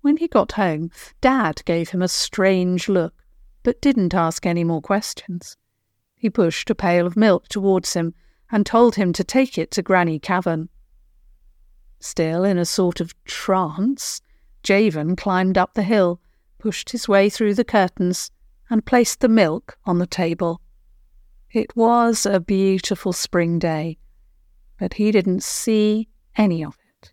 when 0.08 0.16
he 0.16 0.28
got 0.28 0.52
home, 0.52 0.90
Dad 1.20 1.62
gave 1.66 1.90
him 1.90 2.00
a 2.00 2.08
strange 2.08 2.88
look, 2.88 3.24
but 3.62 3.82
didn't 3.82 4.14
ask 4.14 4.46
any 4.46 4.64
more 4.64 4.80
questions. 4.80 5.56
He 6.14 6.30
pushed 6.30 6.70
a 6.70 6.74
pail 6.74 7.06
of 7.06 7.16
milk 7.16 7.48
towards 7.48 7.92
him 7.92 8.14
and 8.50 8.64
told 8.64 8.94
him 8.94 9.12
to 9.12 9.22
take 9.22 9.58
it 9.58 9.70
to 9.72 9.82
Granny 9.82 10.18
Cavern. 10.18 10.70
Still 12.00 12.44
in 12.44 12.56
a 12.56 12.64
sort 12.64 13.02
of 13.02 13.12
trance, 13.24 14.22
Javan 14.62 15.14
climbed 15.14 15.58
up 15.58 15.74
the 15.74 15.82
hill, 15.82 16.20
pushed 16.58 16.90
his 16.90 17.06
way 17.06 17.28
through 17.28 17.54
the 17.54 17.64
curtains, 17.64 18.30
and 18.70 18.86
placed 18.86 19.20
the 19.20 19.28
milk 19.28 19.76
on 19.84 19.98
the 19.98 20.06
table. 20.06 20.62
It 21.52 21.76
was 21.76 22.24
a 22.24 22.40
beautiful 22.40 23.12
spring 23.12 23.58
day, 23.58 23.98
but 24.78 24.94
he 24.94 25.11
didn't 25.11 25.42
see 25.42 26.08
any 26.37 26.64
of 26.64 26.76
it. 27.00 27.12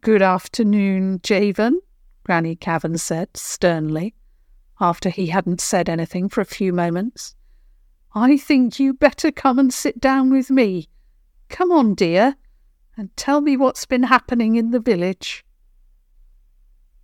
Good 0.00 0.22
afternoon, 0.22 1.20
Javan, 1.22 1.80
Granny 2.24 2.56
Cavern 2.56 2.98
said 2.98 3.36
sternly, 3.36 4.14
after 4.80 5.10
he 5.10 5.26
hadn't 5.26 5.60
said 5.60 5.88
anything 5.88 6.28
for 6.28 6.40
a 6.40 6.46
few 6.46 6.72
moments. 6.72 7.34
I 8.14 8.36
think 8.36 8.80
you 8.80 8.92
better 8.92 9.30
come 9.30 9.58
and 9.58 9.72
sit 9.72 10.00
down 10.00 10.30
with 10.30 10.50
me. 10.50 10.88
Come 11.48 11.70
on, 11.70 11.94
dear, 11.94 12.36
and 12.96 13.14
tell 13.16 13.40
me 13.40 13.56
what's 13.56 13.86
been 13.86 14.04
happening 14.04 14.56
in 14.56 14.70
the 14.70 14.80
village. 14.80 15.44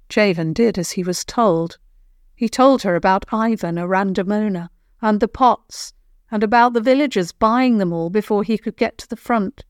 Javan 0.09 0.53
did 0.53 0.79
as 0.79 0.93
he 0.93 1.03
was 1.03 1.25
told. 1.25 1.79
He 2.35 2.49
told 2.49 2.83
her 2.83 2.97
about 2.97 3.25
Ivan 3.33 3.77
Arandamona 3.77 4.69
and 5.01 5.21
the 5.21 5.29
pots, 5.29 5.93
and 6.31 6.43
about 6.43 6.73
the 6.73 6.81
villagers 6.81 7.33
buying 7.33 7.79
them 7.79 7.93
all 7.93 8.11
before 8.11 8.43
he 8.43 8.59
could 8.59 8.77
get 8.77 8.99
to 8.99 9.09
the 9.09 9.17
front. 9.17 9.65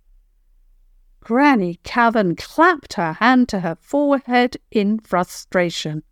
Granny 1.20 1.80
Cavern 1.82 2.36
clapped 2.36 2.94
her 2.94 3.14
hand 3.14 3.48
to 3.48 3.60
her 3.60 3.76
forehead 3.80 4.56
in 4.70 5.00
frustration. 5.00 6.02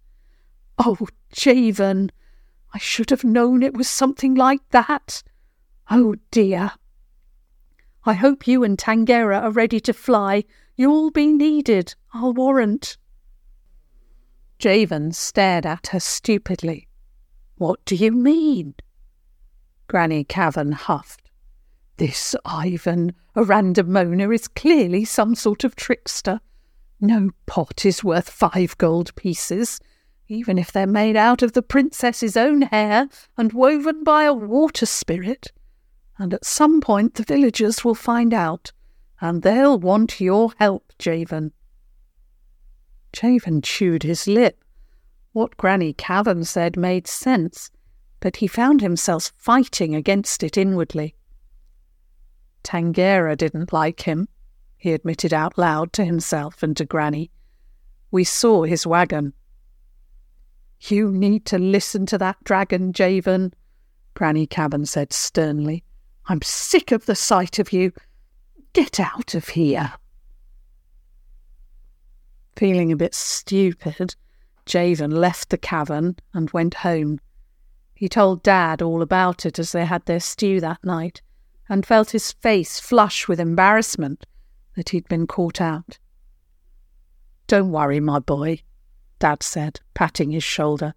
Oh, 0.78 1.06
Javan, 1.30 2.10
I 2.72 2.78
should 2.78 3.10
have 3.10 3.22
known 3.22 3.62
it 3.62 3.76
was 3.76 3.88
something 3.88 4.34
like 4.34 4.68
that. 4.70 5.22
Oh, 5.90 6.16
dear. 6.30 6.72
I 8.04 8.14
hope 8.14 8.48
you 8.48 8.64
and 8.64 8.76
Tangera 8.76 9.40
are 9.40 9.50
ready 9.50 9.80
to 9.80 9.92
fly. 9.92 10.44
You'll 10.76 11.10
be 11.10 11.28
needed, 11.28 11.94
I'll 12.12 12.32
warrant. 12.32 12.96
Javan 14.58 15.12
stared 15.12 15.64
at 15.64 15.88
her 15.88 16.00
stupidly. 16.00 16.88
What 17.56 17.84
do 17.84 17.94
you 17.94 18.10
mean? 18.10 18.74
Granny 19.88 20.24
Cavern 20.24 20.72
huffed. 20.72 21.30
This 21.96 22.34
Ivan 22.44 23.14
Arandamona 23.36 24.34
is 24.34 24.48
clearly 24.48 25.04
some 25.04 25.34
sort 25.34 25.64
of 25.64 25.76
trickster. 25.76 26.40
No 27.00 27.30
pot 27.46 27.84
is 27.84 28.02
worth 28.02 28.28
five 28.28 28.76
gold 28.78 29.14
pieces, 29.14 29.80
even 30.28 30.58
if 30.58 30.72
they're 30.72 30.86
made 30.86 31.16
out 31.16 31.42
of 31.42 31.52
the 31.52 31.62
princess's 31.62 32.36
own 32.36 32.62
hair 32.62 33.08
and 33.36 33.52
woven 33.52 34.02
by 34.02 34.24
a 34.24 34.32
water 34.32 34.86
spirit. 34.86 35.52
And 36.18 36.32
at 36.32 36.44
some 36.44 36.80
point 36.80 37.14
the 37.14 37.22
villagers 37.22 37.84
will 37.84 37.94
find 37.94 38.32
out, 38.32 38.72
and 39.20 39.42
they'll 39.42 39.78
want 39.78 40.20
your 40.20 40.52
help, 40.58 40.92
Javan. 40.98 41.52
Javan 43.12 43.62
chewed 43.62 44.02
his 44.02 44.26
lip. 44.26 44.64
What 45.32 45.56
Granny 45.56 45.92
Cavern 45.92 46.44
said 46.44 46.76
made 46.76 47.06
sense, 47.06 47.70
but 48.24 48.36
he 48.36 48.46
found 48.46 48.80
himself 48.80 49.32
fighting 49.36 49.94
against 49.94 50.42
it 50.42 50.56
inwardly. 50.56 51.14
Tangera 52.62 53.36
didn't 53.36 53.70
like 53.70 54.00
him, 54.00 54.28
he 54.78 54.92
admitted 54.92 55.34
out 55.34 55.58
loud 55.58 55.92
to 55.92 56.06
himself 56.06 56.62
and 56.62 56.74
to 56.78 56.86
Granny. 56.86 57.30
We 58.10 58.24
saw 58.24 58.62
his 58.62 58.86
wagon. 58.86 59.34
You 60.80 61.10
need 61.10 61.44
to 61.44 61.58
listen 61.58 62.06
to 62.06 62.16
that 62.16 62.42
dragon, 62.44 62.94
Javan, 62.94 63.52
Granny 64.14 64.46
Cavern 64.46 64.86
said 64.86 65.12
sternly. 65.12 65.84
I'm 66.24 66.40
sick 66.40 66.92
of 66.92 67.04
the 67.04 67.14
sight 67.14 67.58
of 67.58 67.74
you. 67.74 67.92
Get 68.72 68.98
out 68.98 69.34
of 69.34 69.48
here. 69.48 69.92
Feeling 72.56 72.90
a 72.90 72.96
bit 72.96 73.14
stupid, 73.14 74.16
Javan 74.64 75.10
left 75.10 75.50
the 75.50 75.58
cavern 75.58 76.16
and 76.32 76.50
went 76.52 76.72
home. 76.72 77.20
He 78.04 78.08
told 78.10 78.42
Dad 78.42 78.82
all 78.82 79.00
about 79.00 79.46
it 79.46 79.58
as 79.58 79.72
they 79.72 79.86
had 79.86 80.04
their 80.04 80.20
stew 80.20 80.60
that 80.60 80.84
night 80.84 81.22
and 81.70 81.86
felt 81.86 82.10
his 82.10 82.32
face 82.32 82.78
flush 82.78 83.26
with 83.26 83.40
embarrassment 83.40 84.26
that 84.76 84.90
he'd 84.90 85.08
been 85.08 85.26
caught 85.26 85.58
out. 85.58 85.98
Don't 87.46 87.70
worry, 87.70 88.00
my 88.00 88.18
boy, 88.18 88.60
Dad 89.20 89.42
said, 89.42 89.80
patting 89.94 90.32
his 90.32 90.44
shoulder. 90.44 90.92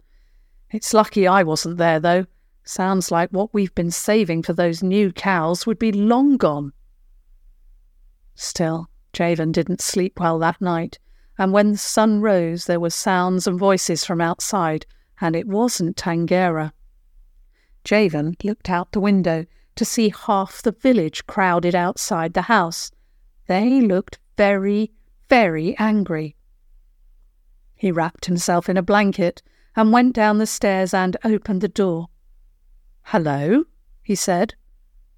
It's 0.69 0.93
lucky 0.93 1.25
I 1.25 1.43
wasn't 1.43 1.77
there, 1.77 2.01
though. 2.01 2.25
Sounds 2.65 3.09
like 3.09 3.29
what 3.29 3.53
we've 3.53 3.73
been 3.73 3.89
saving 3.89 4.43
for 4.43 4.51
those 4.51 4.83
new 4.83 5.13
cows 5.13 5.65
would 5.65 5.79
be 5.79 5.93
long 5.93 6.35
gone. 6.35 6.73
Still, 8.35 8.89
Javan 9.13 9.53
didn't 9.53 9.79
sleep 9.79 10.19
well 10.19 10.39
that 10.39 10.59
night, 10.59 10.99
and 11.37 11.53
when 11.53 11.71
the 11.71 11.77
sun 11.77 12.19
rose, 12.19 12.65
there 12.65 12.81
were 12.81 12.89
sounds 12.89 13.47
and 13.47 13.57
voices 13.57 14.03
from 14.03 14.19
outside, 14.19 14.85
and 15.21 15.37
it 15.37 15.47
wasn't 15.47 15.95
Tangera. 15.95 16.73
Javan 17.88 18.36
looked 18.44 18.70
out 18.70 18.91
the 18.91 19.00
window 19.00 19.46
to 19.77 19.86
see 19.86 20.10
half 20.10 20.62
the 20.62 20.74
village 20.74 21.25
crowded 21.25 21.74
outside 21.74 22.34
the 22.34 22.51
house. 22.51 22.91
They 23.48 23.79
looked 23.79 24.20
very, 24.36 24.91
very 25.29 25.74
angry. 25.79 26.36
He 27.75 27.94
wrapped 27.94 28.25
himself 28.25 28.67
in 28.67 28.75
a 28.75 28.82
blanket 28.82 29.41
and 29.74 29.94
went 29.94 30.13
down 30.13 30.38
the 30.38 30.46
stairs 30.46 30.94
and 30.94 31.15
opened 31.24 31.62
the 31.62 31.70
door. 31.70 32.10
Hello, 33.03 33.63
he 34.03 34.15
said. 34.15 34.56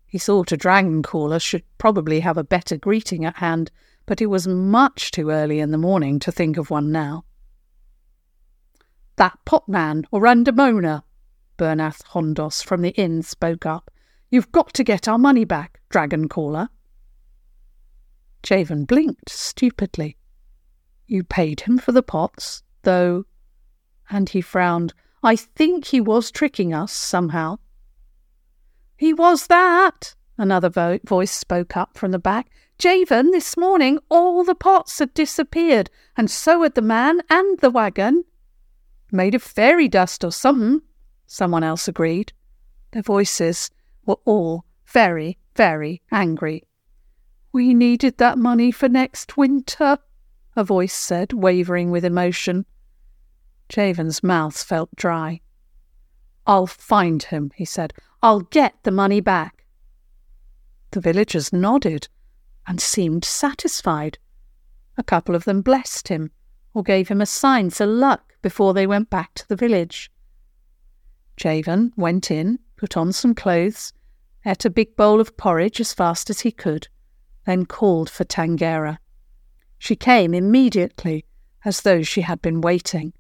He 0.06 0.20
thought 0.20 0.52
a 0.52 0.58
dragon 0.58 1.02
caller 1.02 1.40
should 1.40 1.64
probably 1.80 2.20
have 2.20 2.38
a 2.38 2.44
better 2.44 2.78
greeting 2.78 3.26
at 3.26 3.38
hand, 3.38 3.72
but 4.06 4.22
it 4.22 4.28
was 4.28 4.48
much 4.48 5.10
too 5.10 5.32
early 5.32 5.60
in 5.60 5.72
the 5.72 5.80
morning 5.80 6.20
to 6.20 6.32
think 6.32 6.56
of 6.56 6.70
one 6.70 6.92
now. 6.92 7.26
That 9.16 9.40
potman, 9.44 10.06
or 10.12 10.22
Randamona, 10.22 11.02
Bernath 11.60 12.04
Hondos 12.14 12.64
from 12.64 12.82
the 12.82 12.92
inn 12.92 13.22
spoke 13.22 13.66
up. 13.66 13.92
You've 14.32 14.52
got 14.54 14.74
to 14.76 14.84
get 14.84 15.10
our 15.10 15.18
money 15.18 15.44
back, 15.44 15.82
dragon 15.90 16.30
caller. 16.30 16.70
Javan 18.42 18.86
blinked 18.86 19.30
stupidly. 19.30 20.16
You 21.06 21.26
paid 21.26 21.62
him 21.62 21.78
for 21.78 21.92
the 21.92 22.02
pots, 22.02 22.64
though. 22.84 23.26
And 24.10 24.30
he 24.30 24.40
frowned. 24.40 24.94
I 25.22 25.36
think 25.36 25.88
he 25.88 26.00
was 26.00 26.32
tricking 26.32 26.74
us 26.74 26.94
somehow. 26.94 27.60
He 28.96 29.14
was 29.14 29.48
that, 29.48 30.16
another 30.38 30.70
vo- 30.70 31.00
voice 31.06 31.32
spoke 31.32 31.76
up 31.76 31.98
from 31.98 32.12
the 32.12 32.20
back. 32.20 32.50
Javan, 32.78 33.32
this 33.32 33.58
morning 33.58 34.00
all 34.08 34.46
the 34.46 34.56
pots 34.56 35.00
had 35.00 35.14
disappeared, 35.14 35.90
and 36.16 36.32
so 36.32 36.64
had 36.64 36.76
the 36.76 36.82
man 36.82 37.22
and 37.30 37.60
the 37.60 37.70
wagon. 37.70 38.24
Made 39.12 39.36
of 39.36 39.44
fairy 39.44 39.90
dust 39.90 40.24
or 40.24 40.32
something, 40.32 40.84
someone 41.30 41.64
else 41.64 41.88
agreed. 41.88 42.34
Their 42.92 43.04
voices 43.04 43.70
were 44.06 44.20
all 44.26 44.66
very, 44.86 45.38
very 45.56 46.02
angry. 46.12 46.64
We 47.52 47.74
needed 47.74 48.18
that 48.18 48.38
money 48.38 48.72
for 48.72 48.90
next 48.90 49.38
winter 49.38 49.98
a 50.56 50.64
voice 50.64 50.94
said, 50.94 51.32
wavering 51.32 51.90
with 51.90 52.04
emotion. 52.04 52.66
Javan's 53.70 54.22
mouth 54.22 54.62
felt 54.62 54.94
dry. 54.96 55.42
I'll 56.46 56.68
find 56.68 57.24
him, 57.24 57.52
he 57.56 57.66
said. 57.66 57.94
I'll 58.22 58.42
get 58.42 58.76
the 58.84 58.92
money 58.92 59.22
back. 59.22 59.66
The 60.92 61.00
villagers 61.00 61.54
nodded 61.54 62.10
and 62.68 62.82
seemed 62.82 63.24
satisfied. 63.24 64.18
A 64.98 65.04
couple 65.04 65.36
of 65.36 65.46
them 65.46 65.62
blessed 65.62 66.08
him 66.08 66.32
or 66.74 66.84
gave 66.84 67.08
him 67.08 67.22
a 67.22 67.26
sign 67.26 67.70
for 67.70 67.86
luck 67.86 68.34
before 68.42 68.74
they 68.74 68.88
went 68.88 69.10
back 69.10 69.34
to 69.36 69.48
the 69.48 69.56
village. 69.56 70.12
Javan 71.40 71.94
went 71.96 72.30
in, 72.30 72.60
put 72.76 72.98
on 72.98 73.14
some 73.14 73.34
clothes, 73.34 73.94
ate 74.46 74.66
a 74.66 74.70
big 74.70 74.98
bowl 74.98 75.22
of 75.22 75.38
porridge 75.38 75.80
as 75.80 75.94
fast 75.94 76.30
as 76.30 76.42
he 76.42 76.52
could, 76.52 76.90
then 77.46 77.66
called 77.66 78.10
for 78.10 78.26
Tangera. 78.26 79.00
She 79.78 79.96
came 79.96 80.34
immediately, 80.34 81.24
as 81.64 81.82
though 81.82 82.04
she 82.04 82.22
had 82.22 82.42
been 82.42 82.60
waiting. 82.60 83.14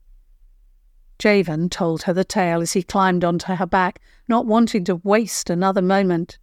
Javan 1.17 1.69
told 1.69 2.03
her 2.03 2.13
the 2.13 2.25
tale 2.25 2.60
as 2.62 2.73
he 2.73 2.84
climbed 2.84 3.23
onto 3.23 3.53
her 3.53 3.65
back, 3.65 4.01
not 4.27 4.45
wanting 4.45 4.84
to 4.84 4.97
waste 4.97 5.49
another 5.49 5.82
moment. 5.82 6.38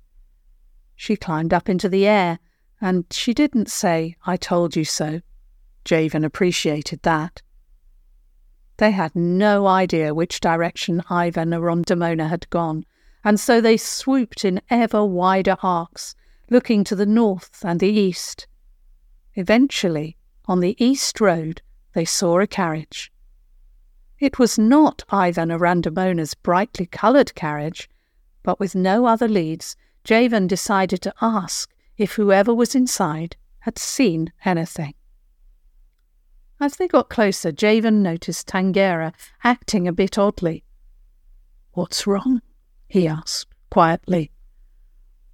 She 0.95 1.15
climbed 1.15 1.53
up 1.53 1.69
into 1.69 1.91
the 1.91 2.07
air, 2.07 2.39
and 2.81 3.05
she 3.11 3.35
didn't 3.35 3.71
say, 3.71 4.17
I 4.25 4.39
told 4.39 4.77
you 4.77 4.85
so. 4.87 5.21
Javan 5.85 6.25
appreciated 6.25 7.03
that. 7.03 7.43
They 8.79 8.91
had 8.91 9.17
no 9.17 9.67
idea 9.67 10.15
which 10.15 10.41
direction 10.41 11.03
Ivan 11.09 11.51
Arondamona 11.51 12.29
had 12.29 12.49
gone, 12.51 12.85
and 13.25 13.41
so 13.41 13.61
they 13.61 13.77
swooped 13.77 14.45
in 14.45 14.61
ever 14.69 15.05
wider 15.05 15.57
arcs, 15.63 16.15
looking 16.51 16.85
to 16.85 16.95
the 16.95 17.07
north 17.07 17.63
and 17.65 17.81
the 17.81 17.89
east. 17.89 18.47
Eventually, 19.35 20.17
on 20.45 20.61
the 20.61 20.77
east 20.83 21.21
road, 21.21 21.63
they 21.95 22.05
saw 22.05 22.39
a 22.39 22.47
carriage. 22.47 23.11
It 24.19 24.39
was 24.39 24.59
not 24.59 25.05
Ivan 25.11 25.51
Arandamona's 25.51 26.35
brightly 26.35 26.87
coloured 26.87 27.35
carriage, 27.35 27.89
but 28.43 28.61
with 28.61 28.75
no 28.75 29.07
other 29.07 29.29
leads, 29.29 29.77
Javan 30.05 30.47
decided 30.47 31.03
to 31.03 31.15
ask 31.21 31.71
if 31.97 32.13
whoever 32.13 32.55
was 32.55 32.75
inside 32.75 33.37
had 33.61 33.79
seen 33.79 34.33
anything. 34.45 34.95
As 36.59 36.77
they 36.77 36.89
got 36.89 37.11
closer, 37.11 37.53
Javan 37.53 38.03
noticed 38.03 38.49
Tangera 38.49 39.13
acting 39.45 39.87
a 39.87 39.93
bit 39.93 40.17
oddly. 40.19 40.65
What's 41.73 42.07
wrong? 42.07 42.41
he 42.89 43.07
asked 43.07 43.49
quietly. 43.71 44.31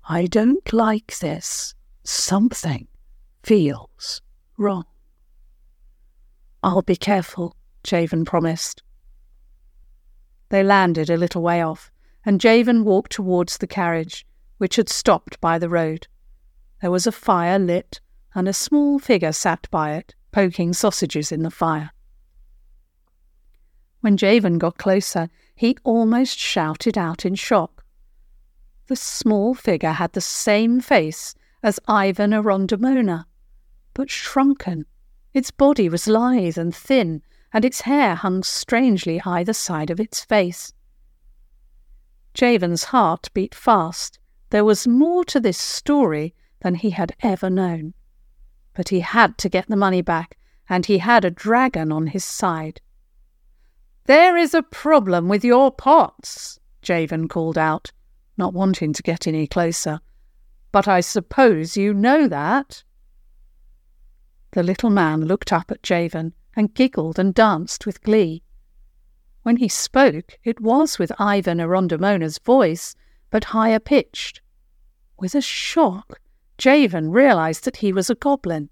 I 0.08 0.26
don't 0.26 0.72
like 0.72 1.18
this. 1.18 1.74
Something 2.02 2.88
feels 3.44 4.20
wrong. 4.58 4.84
I'll 6.62 6.82
be 6.82 6.96
careful, 6.96 7.56
Javan 7.84 8.24
promised. 8.24 8.82
They 10.48 10.64
landed 10.64 11.08
a 11.08 11.16
little 11.16 11.42
way 11.42 11.62
off, 11.62 11.90
and 12.24 12.40
Javan 12.40 12.84
walked 12.84 13.12
towards 13.12 13.58
the 13.58 13.66
carriage, 13.66 14.26
which 14.58 14.76
had 14.76 14.88
stopped 14.88 15.40
by 15.40 15.58
the 15.58 15.68
road. 15.68 16.08
There 16.80 16.90
was 16.90 17.06
a 17.06 17.12
fire 17.12 17.58
lit, 17.58 18.00
and 18.34 18.48
a 18.48 18.52
small 18.52 18.98
figure 18.98 19.32
sat 19.32 19.68
by 19.70 19.94
it, 19.94 20.14
poking 20.32 20.72
sausages 20.72 21.30
in 21.30 21.42
the 21.42 21.50
fire. 21.50 21.90
When 24.00 24.16
Javan 24.16 24.58
got 24.58 24.78
closer, 24.78 25.28
he 25.54 25.76
almost 25.84 26.38
shouted 26.38 26.98
out 26.98 27.24
in 27.24 27.36
shock. 27.36 27.84
The 28.88 28.96
small 28.96 29.54
figure 29.54 29.92
had 29.92 30.12
the 30.12 30.20
same 30.20 30.80
face 30.80 31.34
as 31.62 31.78
Ivan 31.86 32.32
Arondamona, 32.32 33.26
but 33.94 34.10
shrunken. 34.10 34.86
Its 35.32 35.50
body 35.50 35.88
was 35.88 36.08
lithe 36.08 36.58
and 36.58 36.74
thin, 36.74 37.22
and 37.52 37.64
its 37.64 37.82
hair 37.82 38.16
hung 38.16 38.42
strangely 38.42 39.20
either 39.24 39.52
side 39.52 39.90
of 39.90 40.00
its 40.00 40.24
face. 40.24 40.72
Javan's 42.34 42.84
heart 42.84 43.30
beat 43.34 43.54
fast. 43.54 44.18
There 44.50 44.64
was 44.64 44.88
more 44.88 45.24
to 45.26 45.38
this 45.38 45.58
story 45.58 46.34
than 46.60 46.74
he 46.74 46.90
had 46.90 47.14
ever 47.20 47.48
known. 47.48 47.94
But 48.74 48.88
he 48.88 49.00
had 49.00 49.38
to 49.38 49.48
get 49.48 49.68
the 49.68 49.76
money 49.76 50.02
back, 50.02 50.38
and 50.68 50.86
he 50.86 50.98
had 50.98 51.24
a 51.24 51.30
dragon 51.30 51.92
on 51.92 52.08
his 52.08 52.24
side. 52.24 52.80
There 54.06 54.36
is 54.36 54.54
a 54.54 54.62
problem 54.62 55.28
with 55.28 55.44
your 55.44 55.70
pots, 55.70 56.58
Javan 56.80 57.28
called 57.28 57.58
out, 57.58 57.92
not 58.36 58.54
wanting 58.54 58.92
to 58.94 59.02
get 59.02 59.26
any 59.26 59.46
closer. 59.46 60.00
But 60.72 60.88
I 60.88 61.00
suppose 61.00 61.76
you 61.76 61.92
know 61.92 62.26
that. 62.28 62.82
The 64.52 64.62
little 64.62 64.90
man 64.90 65.26
looked 65.26 65.52
up 65.52 65.70
at 65.70 65.82
Javan 65.82 66.32
and 66.56 66.74
giggled 66.74 67.18
and 67.18 67.34
danced 67.34 67.86
with 67.86 68.02
glee. 68.02 68.42
When 69.42 69.58
he 69.58 69.68
spoke, 69.68 70.38
it 70.44 70.60
was 70.60 70.98
with 70.98 71.12
Ivan 71.18 71.60
Arondamona's 71.60 72.38
voice, 72.38 72.94
but 73.30 73.44
higher 73.44 73.80
pitched. 73.80 74.40
With 75.18 75.34
a 75.34 75.40
shock, 75.40 76.20
Javan 76.62 77.10
realized 77.10 77.64
that 77.64 77.78
he 77.78 77.92
was 77.92 78.08
a 78.08 78.14
goblin. 78.14 78.70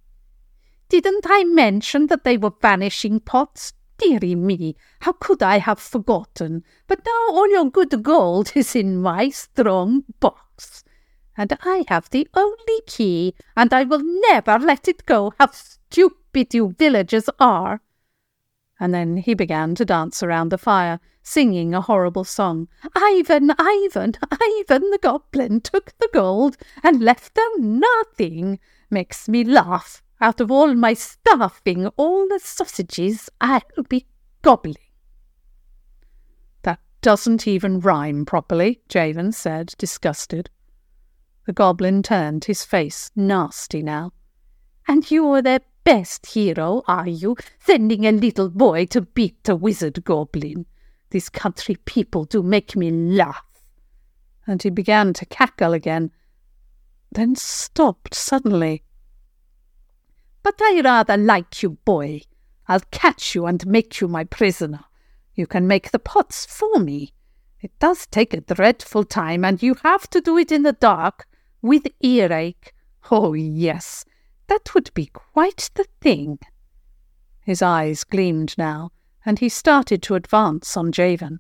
Didn't 0.88 1.26
I 1.28 1.42
mention 1.42 2.06
that 2.06 2.22
they 2.22 2.36
were 2.36 2.52
vanishing 2.62 3.18
pots? 3.18 3.72
Dearie 3.98 4.36
me, 4.36 4.76
how 5.00 5.12
could 5.12 5.42
I 5.42 5.58
have 5.58 5.80
forgotten? 5.80 6.62
But 6.86 7.00
now 7.04 7.34
all 7.34 7.50
your 7.50 7.68
good 7.68 8.02
gold 8.04 8.52
is 8.54 8.76
in 8.76 9.02
my 9.02 9.30
strong 9.30 10.04
box 10.20 10.84
and 11.40 11.56
I 11.62 11.84
have 11.88 12.10
the 12.10 12.28
only 12.34 12.80
key, 12.86 13.34
and 13.56 13.72
I 13.72 13.84
will 13.84 14.02
never 14.04 14.58
let 14.58 14.88
it 14.88 15.06
go. 15.06 15.32
How 15.38 15.50
stupid 15.52 16.52
you 16.52 16.74
villagers 16.78 17.30
are! 17.38 17.80
And 18.80 18.94
then 18.94 19.18
he 19.18 19.34
began 19.34 19.74
to 19.74 19.84
dance 19.84 20.22
around 20.22 20.48
the 20.48 20.58
fire, 20.58 20.98
singing 21.22 21.74
a 21.74 21.82
horrible 21.82 22.24
song. 22.24 22.66
Ivan, 22.96 23.52
Ivan, 23.58 24.14
Ivan 24.32 24.90
the 24.90 24.98
goblin 25.02 25.60
took 25.60 25.92
the 25.98 26.08
gold 26.14 26.56
and 26.82 27.02
left 27.02 27.34
them 27.34 27.78
nothing. 27.78 28.58
Makes 28.88 29.28
me 29.28 29.44
laugh. 29.44 30.02
Out 30.22 30.40
of 30.40 30.50
all 30.50 30.74
my 30.74 30.94
stuffing, 30.94 31.86
all 31.96 32.26
the 32.26 32.40
sausages 32.40 33.28
I'll 33.40 33.60
be 33.88 34.06
gobbling. 34.42 34.76
That 36.62 36.80
doesn't 37.02 37.46
even 37.46 37.80
rhyme 37.80 38.24
properly, 38.24 38.80
Javan 38.88 39.32
said, 39.32 39.74
disgusted. 39.78 40.50
The 41.46 41.52
goblin 41.52 42.02
turned, 42.02 42.46
his 42.46 42.64
face 42.64 43.10
nasty 43.14 43.82
now. 43.82 44.12
And 44.86 45.10
you're 45.10 45.42
their 45.42 45.60
best 45.84 46.26
hero, 46.26 46.82
are 46.86 47.08
you, 47.08 47.36
sending 47.58 48.06
a 48.06 48.12
little 48.12 48.48
boy 48.48 48.86
to 48.86 49.02
beat 49.02 49.48
a 49.48 49.56
wizard 49.56 50.04
goblin? 50.04 50.66
These 51.10 51.28
country 51.28 51.76
people 51.84 52.24
do 52.24 52.42
make 52.42 52.76
me 52.76 52.90
laugh. 52.90 53.44
And 54.46 54.62
he 54.62 54.70
began 54.70 55.12
to 55.14 55.26
cackle 55.26 55.72
again, 55.72 56.12
then 57.12 57.34
stopped 57.34 58.14
suddenly. 58.14 58.84
But 60.42 60.54
I 60.60 60.80
rather 60.82 61.16
like 61.16 61.62
you, 61.62 61.70
boy. 61.70 62.22
I'll 62.68 62.80
catch 62.90 63.34
you 63.34 63.46
and 63.46 63.66
make 63.66 64.00
you 64.00 64.08
my 64.08 64.24
prisoner. 64.24 64.84
You 65.34 65.46
can 65.46 65.66
make 65.66 65.90
the 65.90 65.98
pots 65.98 66.46
for 66.46 66.78
me. 66.78 67.12
It 67.60 67.78
does 67.78 68.06
take 68.06 68.32
a 68.32 68.40
dreadful 68.40 69.04
time, 69.04 69.44
and 69.44 69.62
you 69.62 69.74
have 69.82 70.08
to 70.10 70.20
do 70.20 70.38
it 70.38 70.50
in 70.50 70.62
the 70.62 70.72
dark, 70.72 71.26
with 71.60 71.86
earache. 72.00 72.72
Oh, 73.10 73.34
yes, 73.34 74.04
that 74.50 74.74
would 74.74 74.92
be 74.94 75.06
quite 75.06 75.70
the 75.76 75.86
thing. 76.00 76.36
His 77.40 77.62
eyes 77.62 78.02
gleamed 78.02 78.56
now, 78.58 78.90
and 79.24 79.38
he 79.38 79.48
started 79.48 80.02
to 80.02 80.16
advance 80.16 80.76
on 80.76 80.90
Javan. 80.90 81.38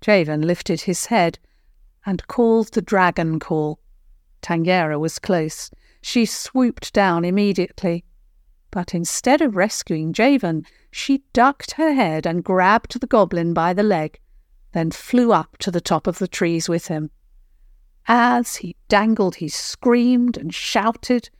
Javan 0.00 0.42
lifted 0.42 0.82
his 0.82 1.06
head 1.06 1.40
and 2.06 2.26
called 2.28 2.72
the 2.72 2.80
dragon 2.80 3.40
call. 3.40 3.80
Tangera 4.40 5.00
was 5.00 5.18
close. 5.18 5.68
She 6.00 6.26
swooped 6.26 6.92
down 6.92 7.24
immediately. 7.24 8.04
But 8.70 8.94
instead 8.94 9.42
of 9.42 9.56
rescuing 9.56 10.12
Javan, 10.12 10.66
she 10.92 11.24
ducked 11.32 11.72
her 11.72 11.92
head 11.92 12.24
and 12.24 12.44
grabbed 12.44 13.00
the 13.00 13.06
goblin 13.08 13.52
by 13.52 13.72
the 13.72 13.82
leg, 13.82 14.20
then 14.74 14.92
flew 14.92 15.32
up 15.32 15.58
to 15.58 15.72
the 15.72 15.80
top 15.80 16.06
of 16.06 16.18
the 16.18 16.28
trees 16.28 16.68
with 16.68 16.86
him. 16.86 17.10
As 18.06 18.56
he 18.56 18.76
dangled, 18.88 19.36
he 19.36 19.48
screamed 19.48 20.36
and 20.36 20.54
shouted 20.54 21.30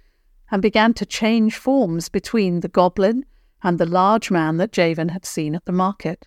and 0.50 0.60
began 0.60 0.92
to 0.94 1.06
change 1.06 1.56
forms 1.56 2.08
between 2.08 2.60
the 2.60 2.68
goblin 2.68 3.24
and 3.62 3.78
the 3.78 3.86
large 3.86 4.30
man 4.30 4.56
that 4.56 4.72
Javan 4.72 5.10
had 5.10 5.24
seen 5.24 5.54
at 5.54 5.64
the 5.64 5.72
market. 5.72 6.26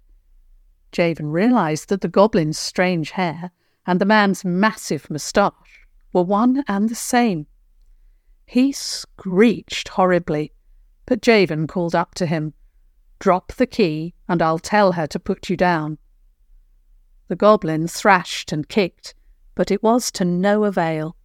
Javan 0.92 1.32
realized 1.32 1.90
that 1.90 2.02
the 2.02 2.08
goblin's 2.08 2.60
strange 2.60 3.12
hair 3.12 3.52
and 3.86 4.00
the 4.00 4.06
man's 4.06 4.46
massive 4.46 5.10
moustache 5.10 5.88
were 6.14 6.24
one 6.24 6.64
and 6.68 6.90
the 6.90 6.96
same. 6.96 7.48
He 8.46 8.72
screeched 8.72 9.90
horribly, 9.90 10.54
but 11.06 11.22
Javen 11.22 11.68
called 11.68 11.96
up 11.96 12.14
to 12.16 12.26
him, 12.26 12.54
Drop 13.20 13.54
the 13.54 13.66
key, 13.66 14.14
and 14.28 14.42
I'll 14.42 14.60
tell 14.60 14.94
her 14.94 15.08
to 15.08 15.20
put 15.20 15.50
you 15.50 15.58
down. 15.58 15.98
The 17.30 17.36
goblin 17.36 17.88
thrashed 17.88 18.52
and 18.52 18.68
kicked, 18.68 19.16
but 19.56 19.72
it 19.72 19.82
was 19.82 20.12
to 20.12 20.26
no 20.26 20.66
avail. 20.66 21.16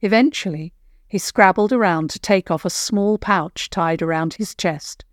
Eventually, 0.00 0.72
he 1.14 1.18
scrabbled 1.18 1.72
around 1.72 2.10
to 2.10 2.18
take 2.18 2.50
off 2.50 2.64
a 2.64 2.68
small 2.68 3.18
pouch 3.18 3.70
tied 3.70 4.02
around 4.02 4.34
his 4.34 4.52
chest. 4.52 5.04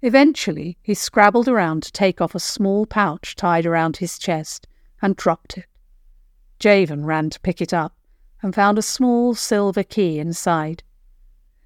Eventually, 0.00 0.78
he 0.80 0.94
scrabbled 0.94 1.46
around 1.46 1.82
to 1.82 1.92
take 1.92 2.22
off 2.22 2.34
a 2.34 2.40
small 2.40 2.86
pouch 2.86 3.36
tied 3.36 3.66
around 3.66 3.98
his 3.98 4.18
chest 4.18 4.66
and 5.02 5.14
dropped 5.14 5.58
it. 5.58 5.66
Javan 6.58 7.04
ran 7.04 7.28
to 7.28 7.40
pick 7.40 7.60
it 7.60 7.74
up 7.74 7.98
and 8.42 8.54
found 8.54 8.78
a 8.78 8.88
small 8.96 9.34
silver 9.34 9.82
key 9.82 10.18
inside. 10.18 10.82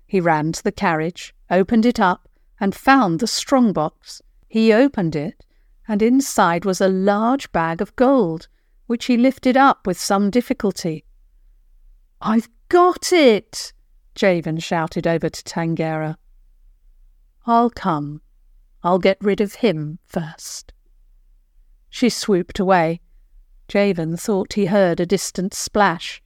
He 0.04 0.20
ran 0.20 0.50
to 0.50 0.64
the 0.64 0.72
carriage, 0.72 1.32
opened 1.48 1.86
it 1.86 2.00
up, 2.00 2.28
and 2.58 2.74
found 2.74 3.20
the 3.20 3.28
strong 3.28 3.72
box. 3.72 4.20
He 4.48 4.72
opened 4.72 5.14
it, 5.14 5.44
and 5.86 6.02
inside 6.02 6.64
was 6.64 6.80
a 6.80 6.88
large 6.88 7.52
bag 7.52 7.80
of 7.80 7.94
gold, 7.94 8.48
which 8.88 9.04
he 9.04 9.16
lifted 9.16 9.56
up 9.56 9.86
with 9.86 9.96
some 9.96 10.28
difficulty. 10.28 11.04
I've 12.20 12.48
got 12.72 13.12
it! 13.12 13.74
Javan 14.14 14.58
shouted 14.58 15.06
over 15.06 15.28
to 15.28 15.44
Tangera. 15.44 16.16
I'll 17.46 17.68
come. 17.68 18.22
I'll 18.82 18.98
get 18.98 19.18
rid 19.20 19.42
of 19.42 19.56
him 19.56 19.98
first. 20.06 20.72
She 21.90 22.08
swooped 22.08 22.58
away. 22.58 23.02
Javan 23.68 24.16
thought 24.16 24.54
he 24.54 24.66
heard 24.66 25.00
a 25.00 25.06
distant 25.06 25.52
splash, 25.52 26.22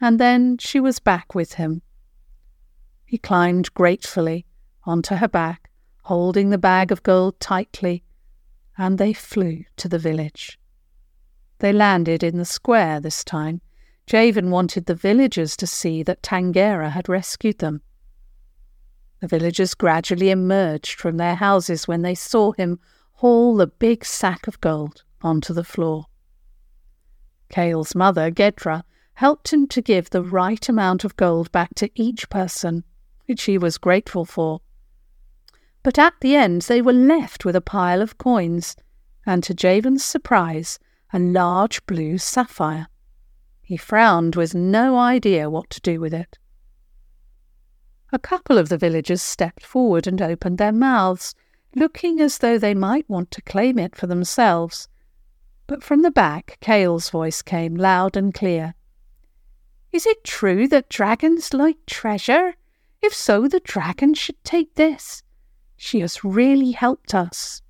and 0.00 0.20
then 0.20 0.58
she 0.58 0.78
was 0.78 1.00
back 1.00 1.34
with 1.34 1.54
him. 1.54 1.82
He 3.04 3.18
climbed 3.18 3.74
gratefully 3.74 4.46
onto 4.84 5.16
her 5.16 5.28
back, 5.28 5.70
holding 6.04 6.50
the 6.50 6.58
bag 6.58 6.92
of 6.92 7.02
gold 7.02 7.40
tightly, 7.40 8.04
and 8.78 8.96
they 8.96 9.12
flew 9.12 9.64
to 9.78 9.88
the 9.88 9.98
village. 9.98 10.56
They 11.58 11.72
landed 11.72 12.22
in 12.22 12.38
the 12.38 12.44
square 12.44 13.00
this 13.00 13.24
time. 13.24 13.60
Javan 14.10 14.50
wanted 14.50 14.86
the 14.86 14.96
villagers 14.96 15.56
to 15.56 15.68
see 15.68 16.02
that 16.02 16.20
Tangera 16.20 16.90
had 16.90 17.08
rescued 17.08 17.58
them. 17.58 17.80
The 19.20 19.28
villagers 19.28 19.74
gradually 19.74 20.30
emerged 20.30 20.98
from 20.98 21.16
their 21.16 21.36
houses 21.36 21.86
when 21.86 22.02
they 22.02 22.16
saw 22.16 22.50
him 22.50 22.80
haul 23.12 23.54
the 23.54 23.68
big 23.68 24.04
sack 24.04 24.48
of 24.48 24.60
gold 24.60 25.04
onto 25.22 25.54
the 25.54 25.62
floor. 25.62 26.06
Kale's 27.50 27.94
mother, 27.94 28.32
Gedra, 28.32 28.82
helped 29.14 29.52
him 29.52 29.68
to 29.68 29.80
give 29.80 30.10
the 30.10 30.24
right 30.24 30.68
amount 30.68 31.04
of 31.04 31.14
gold 31.14 31.52
back 31.52 31.76
to 31.76 31.88
each 31.94 32.28
person, 32.28 32.82
which 33.26 33.44
he 33.44 33.58
was 33.58 33.78
grateful 33.78 34.24
for. 34.24 34.60
But 35.84 36.00
at 36.00 36.14
the 36.20 36.34
end 36.34 36.62
they 36.62 36.82
were 36.82 36.92
left 36.92 37.44
with 37.44 37.54
a 37.54 37.60
pile 37.60 38.02
of 38.02 38.18
coins, 38.18 38.74
and 39.24 39.44
to 39.44 39.54
Javan's 39.54 40.04
surprise, 40.04 40.80
a 41.12 41.20
large 41.20 41.86
blue 41.86 42.18
sapphire. 42.18 42.88
He 43.70 43.76
frowned 43.76 44.34
with 44.34 44.52
no 44.52 44.98
idea 44.98 45.48
what 45.48 45.70
to 45.70 45.80
do 45.80 46.00
with 46.00 46.12
it. 46.12 46.40
A 48.12 48.18
couple 48.18 48.58
of 48.58 48.68
the 48.68 48.76
villagers 48.76 49.22
stepped 49.22 49.64
forward 49.64 50.08
and 50.08 50.20
opened 50.20 50.58
their 50.58 50.72
mouths, 50.72 51.36
looking 51.76 52.20
as 52.20 52.38
though 52.38 52.58
they 52.58 52.74
might 52.74 53.08
want 53.08 53.30
to 53.30 53.42
claim 53.42 53.78
it 53.78 53.94
for 53.94 54.08
themselves. 54.08 54.88
But 55.68 55.84
from 55.84 56.02
the 56.02 56.10
back, 56.10 56.58
Kale's 56.60 57.10
voice 57.10 57.42
came 57.42 57.76
loud 57.76 58.16
and 58.16 58.34
clear. 58.34 58.74
Is 59.92 60.04
it 60.04 60.24
true 60.24 60.66
that 60.66 60.88
dragons 60.88 61.54
like 61.54 61.86
treasure? 61.86 62.54
If 63.00 63.14
so, 63.14 63.46
the 63.46 63.60
dragon 63.60 64.14
should 64.14 64.42
take 64.42 64.74
this. 64.74 65.22
She 65.76 66.00
has 66.00 66.24
really 66.24 66.72
helped 66.72 67.14
us. 67.14 67.62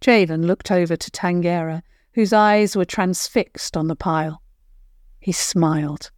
Javan 0.00 0.46
looked 0.46 0.70
over 0.70 0.94
to 0.94 1.10
Tangera, 1.10 1.82
whose 2.16 2.32
eyes 2.32 2.74
were 2.74 2.86
transfixed 2.86 3.76
on 3.76 3.88
the 3.88 3.94
pile. 3.94 4.40
He 5.20 5.32
smiled. 5.32 6.10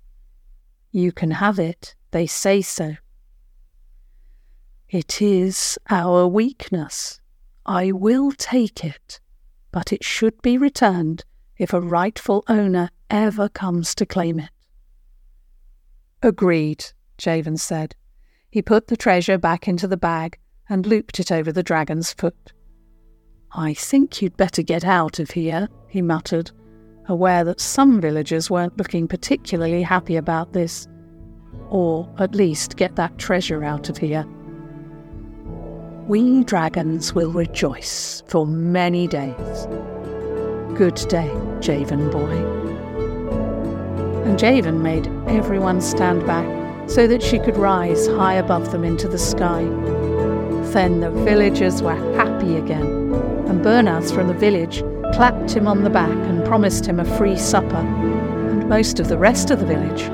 You 0.93 1.11
can 1.11 1.33
have 1.33 1.59
it, 1.59 1.97
they 2.13 2.25
say 2.25 2.63
so. 2.63 2.95
It 4.89 5.21
is 5.21 5.77
our 5.91 6.29
weakness. 6.29 7.21
I 7.67 7.91
will 7.91 8.31
take 8.31 8.85
it, 8.85 9.19
but 9.73 9.93
it 9.93 10.05
should 10.05 10.41
be 10.41 10.57
returned 10.57 11.25
if 11.57 11.73
a 11.73 11.81
rightful 11.81 12.45
owner 12.47 12.91
ever 13.11 13.49
comes 13.49 13.93
to 13.97 14.07
claim 14.07 14.39
it. 14.39 14.51
Agreed, 16.23 16.93
Javan 17.17 17.57
said. 17.57 17.97
He 18.49 18.63
put 18.63 18.87
the 18.87 18.97
treasure 18.97 19.37
back 19.37 19.67
into 19.67 19.89
the 19.89 19.97
bag 19.97 20.39
and 20.69 20.87
looped 20.87 21.19
it 21.19 21.33
over 21.33 21.51
the 21.51 21.65
dragon's 21.65 22.13
foot. 22.13 22.53
I 23.53 23.73
think 23.73 24.21
you'd 24.21 24.37
better 24.37 24.63
get 24.63 24.85
out 24.85 25.19
of 25.19 25.31
here, 25.31 25.69
he 25.89 26.03
muttered, 26.03 26.51
aware 27.09 27.45
that 27.45 27.61
some 27.61 27.99
villagers 28.01 28.51
weren't 28.51 28.77
looking 28.77 29.09
particularly 29.09 29.83
happy 29.83 30.17
about 30.17 30.53
this. 30.53 30.87
Or 31.71 32.09
at 32.19 32.35
least 32.35 32.77
get 32.77 32.97
that 32.97 33.17
treasure 33.17 33.65
out 33.65 33.89
of 33.89 33.97
here. 33.97 34.27
We 36.07 36.45
dragons 36.45 37.15
will 37.15 37.33
rejoice 37.33 38.23
for 38.27 38.47
many 38.47 39.07
days. 39.07 39.67
Good 40.77 40.97
day, 41.09 41.35
Javan 41.61 42.11
boy. 42.11 42.37
And 44.27 44.39
Javan 44.39 44.83
made 44.83 45.07
everyone 45.27 45.81
stand 45.81 46.27
back 46.27 46.47
so 46.89 47.07
that 47.07 47.23
she 47.23 47.39
could 47.39 47.57
rise 47.57 48.07
high 48.09 48.35
above 48.35 48.73
them 48.73 48.85
into 48.85 49.09
the 49.09 49.19
sky. 49.19 49.63
Then 50.73 51.01
the 51.01 51.11
villagers 51.11 51.83
were 51.83 51.97
happy 52.15 52.57
again 52.57 53.08
and 53.49 53.65
Bernaz 53.65 54.13
from 54.13 54.29
the 54.29 54.35
village 54.35 54.83
clapped 55.15 55.51
him 55.51 55.67
on 55.67 55.83
the 55.83 55.91
back 55.91 56.11
and 56.11 56.45
promised 56.45 56.85
him 56.85 57.01
a 57.01 57.17
free 57.17 57.37
supper, 57.37 57.77
and 57.77 58.69
most 58.69 59.01
of 59.01 59.09
the 59.09 59.17
rest 59.17 59.51
of 59.51 59.59
the 59.59 59.67
village, 59.67 60.09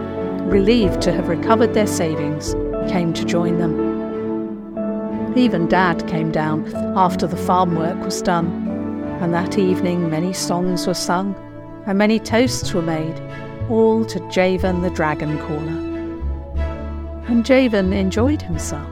relieved 0.51 1.03
to 1.03 1.13
have 1.13 1.29
recovered 1.29 1.75
their 1.75 1.87
savings, 1.87 2.55
came 2.91 3.13
to 3.13 3.25
join 3.25 3.59
them. 3.59 5.35
Even 5.37 5.67
Dad 5.67 6.07
came 6.07 6.31
down 6.31 6.73
after 6.97 7.27
the 7.27 7.37
farm 7.37 7.75
work 7.75 7.99
was 8.05 8.23
done, 8.23 8.47
and 9.21 9.35
that 9.35 9.59
evening 9.59 10.09
many 10.09 10.33
songs 10.33 10.87
were 10.87 10.95
sung 10.95 11.35
and 11.87 11.99
many 11.99 12.19
toasts 12.19 12.73
were 12.73 12.83
made, 12.83 13.21
all 13.69 14.05
to 14.05 14.21
Javan 14.31 14.83
the 14.83 14.91
Dragon 14.91 15.39
Caller. 15.39 15.81
And 17.27 17.45
Javan 17.45 17.93
enjoyed 17.93 18.43
himself, 18.43 18.89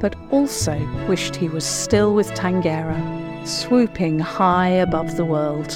but 0.00 0.14
also 0.30 0.78
wished 1.08 1.34
he 1.34 1.48
was 1.48 1.64
still 1.64 2.14
with 2.14 2.30
Tangera 2.32 3.29
swooping 3.44 4.18
high 4.18 4.68
above 4.68 5.16
the 5.16 5.24
world. 5.24 5.68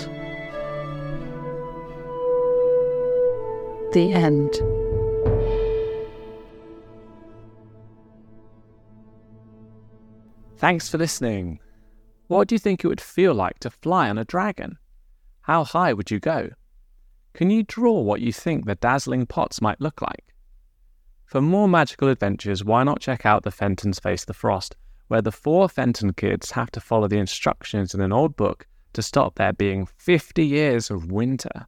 The 3.92 4.12
end. 4.12 4.52
Thanks 10.56 10.88
for 10.88 10.98
listening. 10.98 11.60
What 12.28 12.48
do 12.48 12.54
you 12.54 12.58
think 12.58 12.82
it 12.82 12.88
would 12.88 13.00
feel 13.00 13.34
like 13.34 13.58
to 13.60 13.70
fly 13.70 14.08
on 14.08 14.18
a 14.18 14.24
dragon? 14.24 14.78
How 15.42 15.62
high 15.62 15.92
would 15.92 16.10
you 16.10 16.18
go? 16.18 16.50
Can 17.34 17.50
you 17.50 17.64
draw 17.64 18.00
what 18.00 18.20
you 18.20 18.32
think 18.32 18.64
the 18.64 18.76
dazzling 18.76 19.26
pots 19.26 19.60
might 19.60 19.80
look 19.80 20.00
like? 20.00 20.34
For 21.26 21.40
more 21.40 21.68
magical 21.68 22.08
adventures, 22.08 22.64
why 22.64 22.84
not 22.84 23.00
check 23.00 23.26
out 23.26 23.42
The 23.42 23.50
Fentons 23.50 24.00
Face 24.00 24.24
the 24.24 24.32
Frost, 24.32 24.76
where 25.08 25.22
the 25.22 25.32
four 25.32 25.68
Fenton 25.68 26.12
kids 26.12 26.50
have 26.52 26.70
to 26.72 26.80
follow 26.80 27.08
the 27.08 27.18
instructions 27.18 27.94
in 27.94 28.00
an 28.00 28.12
old 28.12 28.36
book 28.36 28.66
to 28.94 29.02
stop 29.02 29.34
there 29.34 29.52
being 29.52 29.86
50 29.98 30.44
years 30.44 30.90
of 30.90 31.10
winter. 31.10 31.66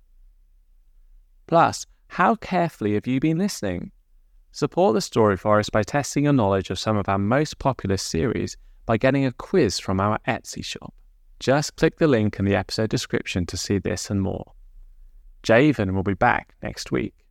Plus, 1.46 1.86
how 2.08 2.34
carefully 2.36 2.94
have 2.94 3.06
you 3.06 3.20
been 3.20 3.38
listening? 3.38 3.90
Support 4.52 4.94
the 4.94 5.00
Story 5.00 5.36
Forest 5.36 5.70
by 5.72 5.82
testing 5.82 6.24
your 6.24 6.32
knowledge 6.32 6.70
of 6.70 6.78
some 6.78 6.96
of 6.96 7.08
our 7.08 7.18
most 7.18 7.58
popular 7.58 7.96
series 7.96 8.56
by 8.86 8.96
getting 8.96 9.26
a 9.26 9.32
quiz 9.32 9.78
from 9.78 10.00
our 10.00 10.18
Etsy 10.26 10.64
shop. 10.64 10.94
Just 11.38 11.76
click 11.76 11.98
the 11.98 12.08
link 12.08 12.38
in 12.38 12.46
the 12.46 12.54
episode 12.54 12.88
description 12.88 13.44
to 13.46 13.56
see 13.56 13.78
this 13.78 14.08
and 14.08 14.22
more. 14.22 14.52
Javan 15.42 15.94
will 15.94 16.02
be 16.02 16.14
back 16.14 16.54
next 16.62 16.90
week. 16.90 17.25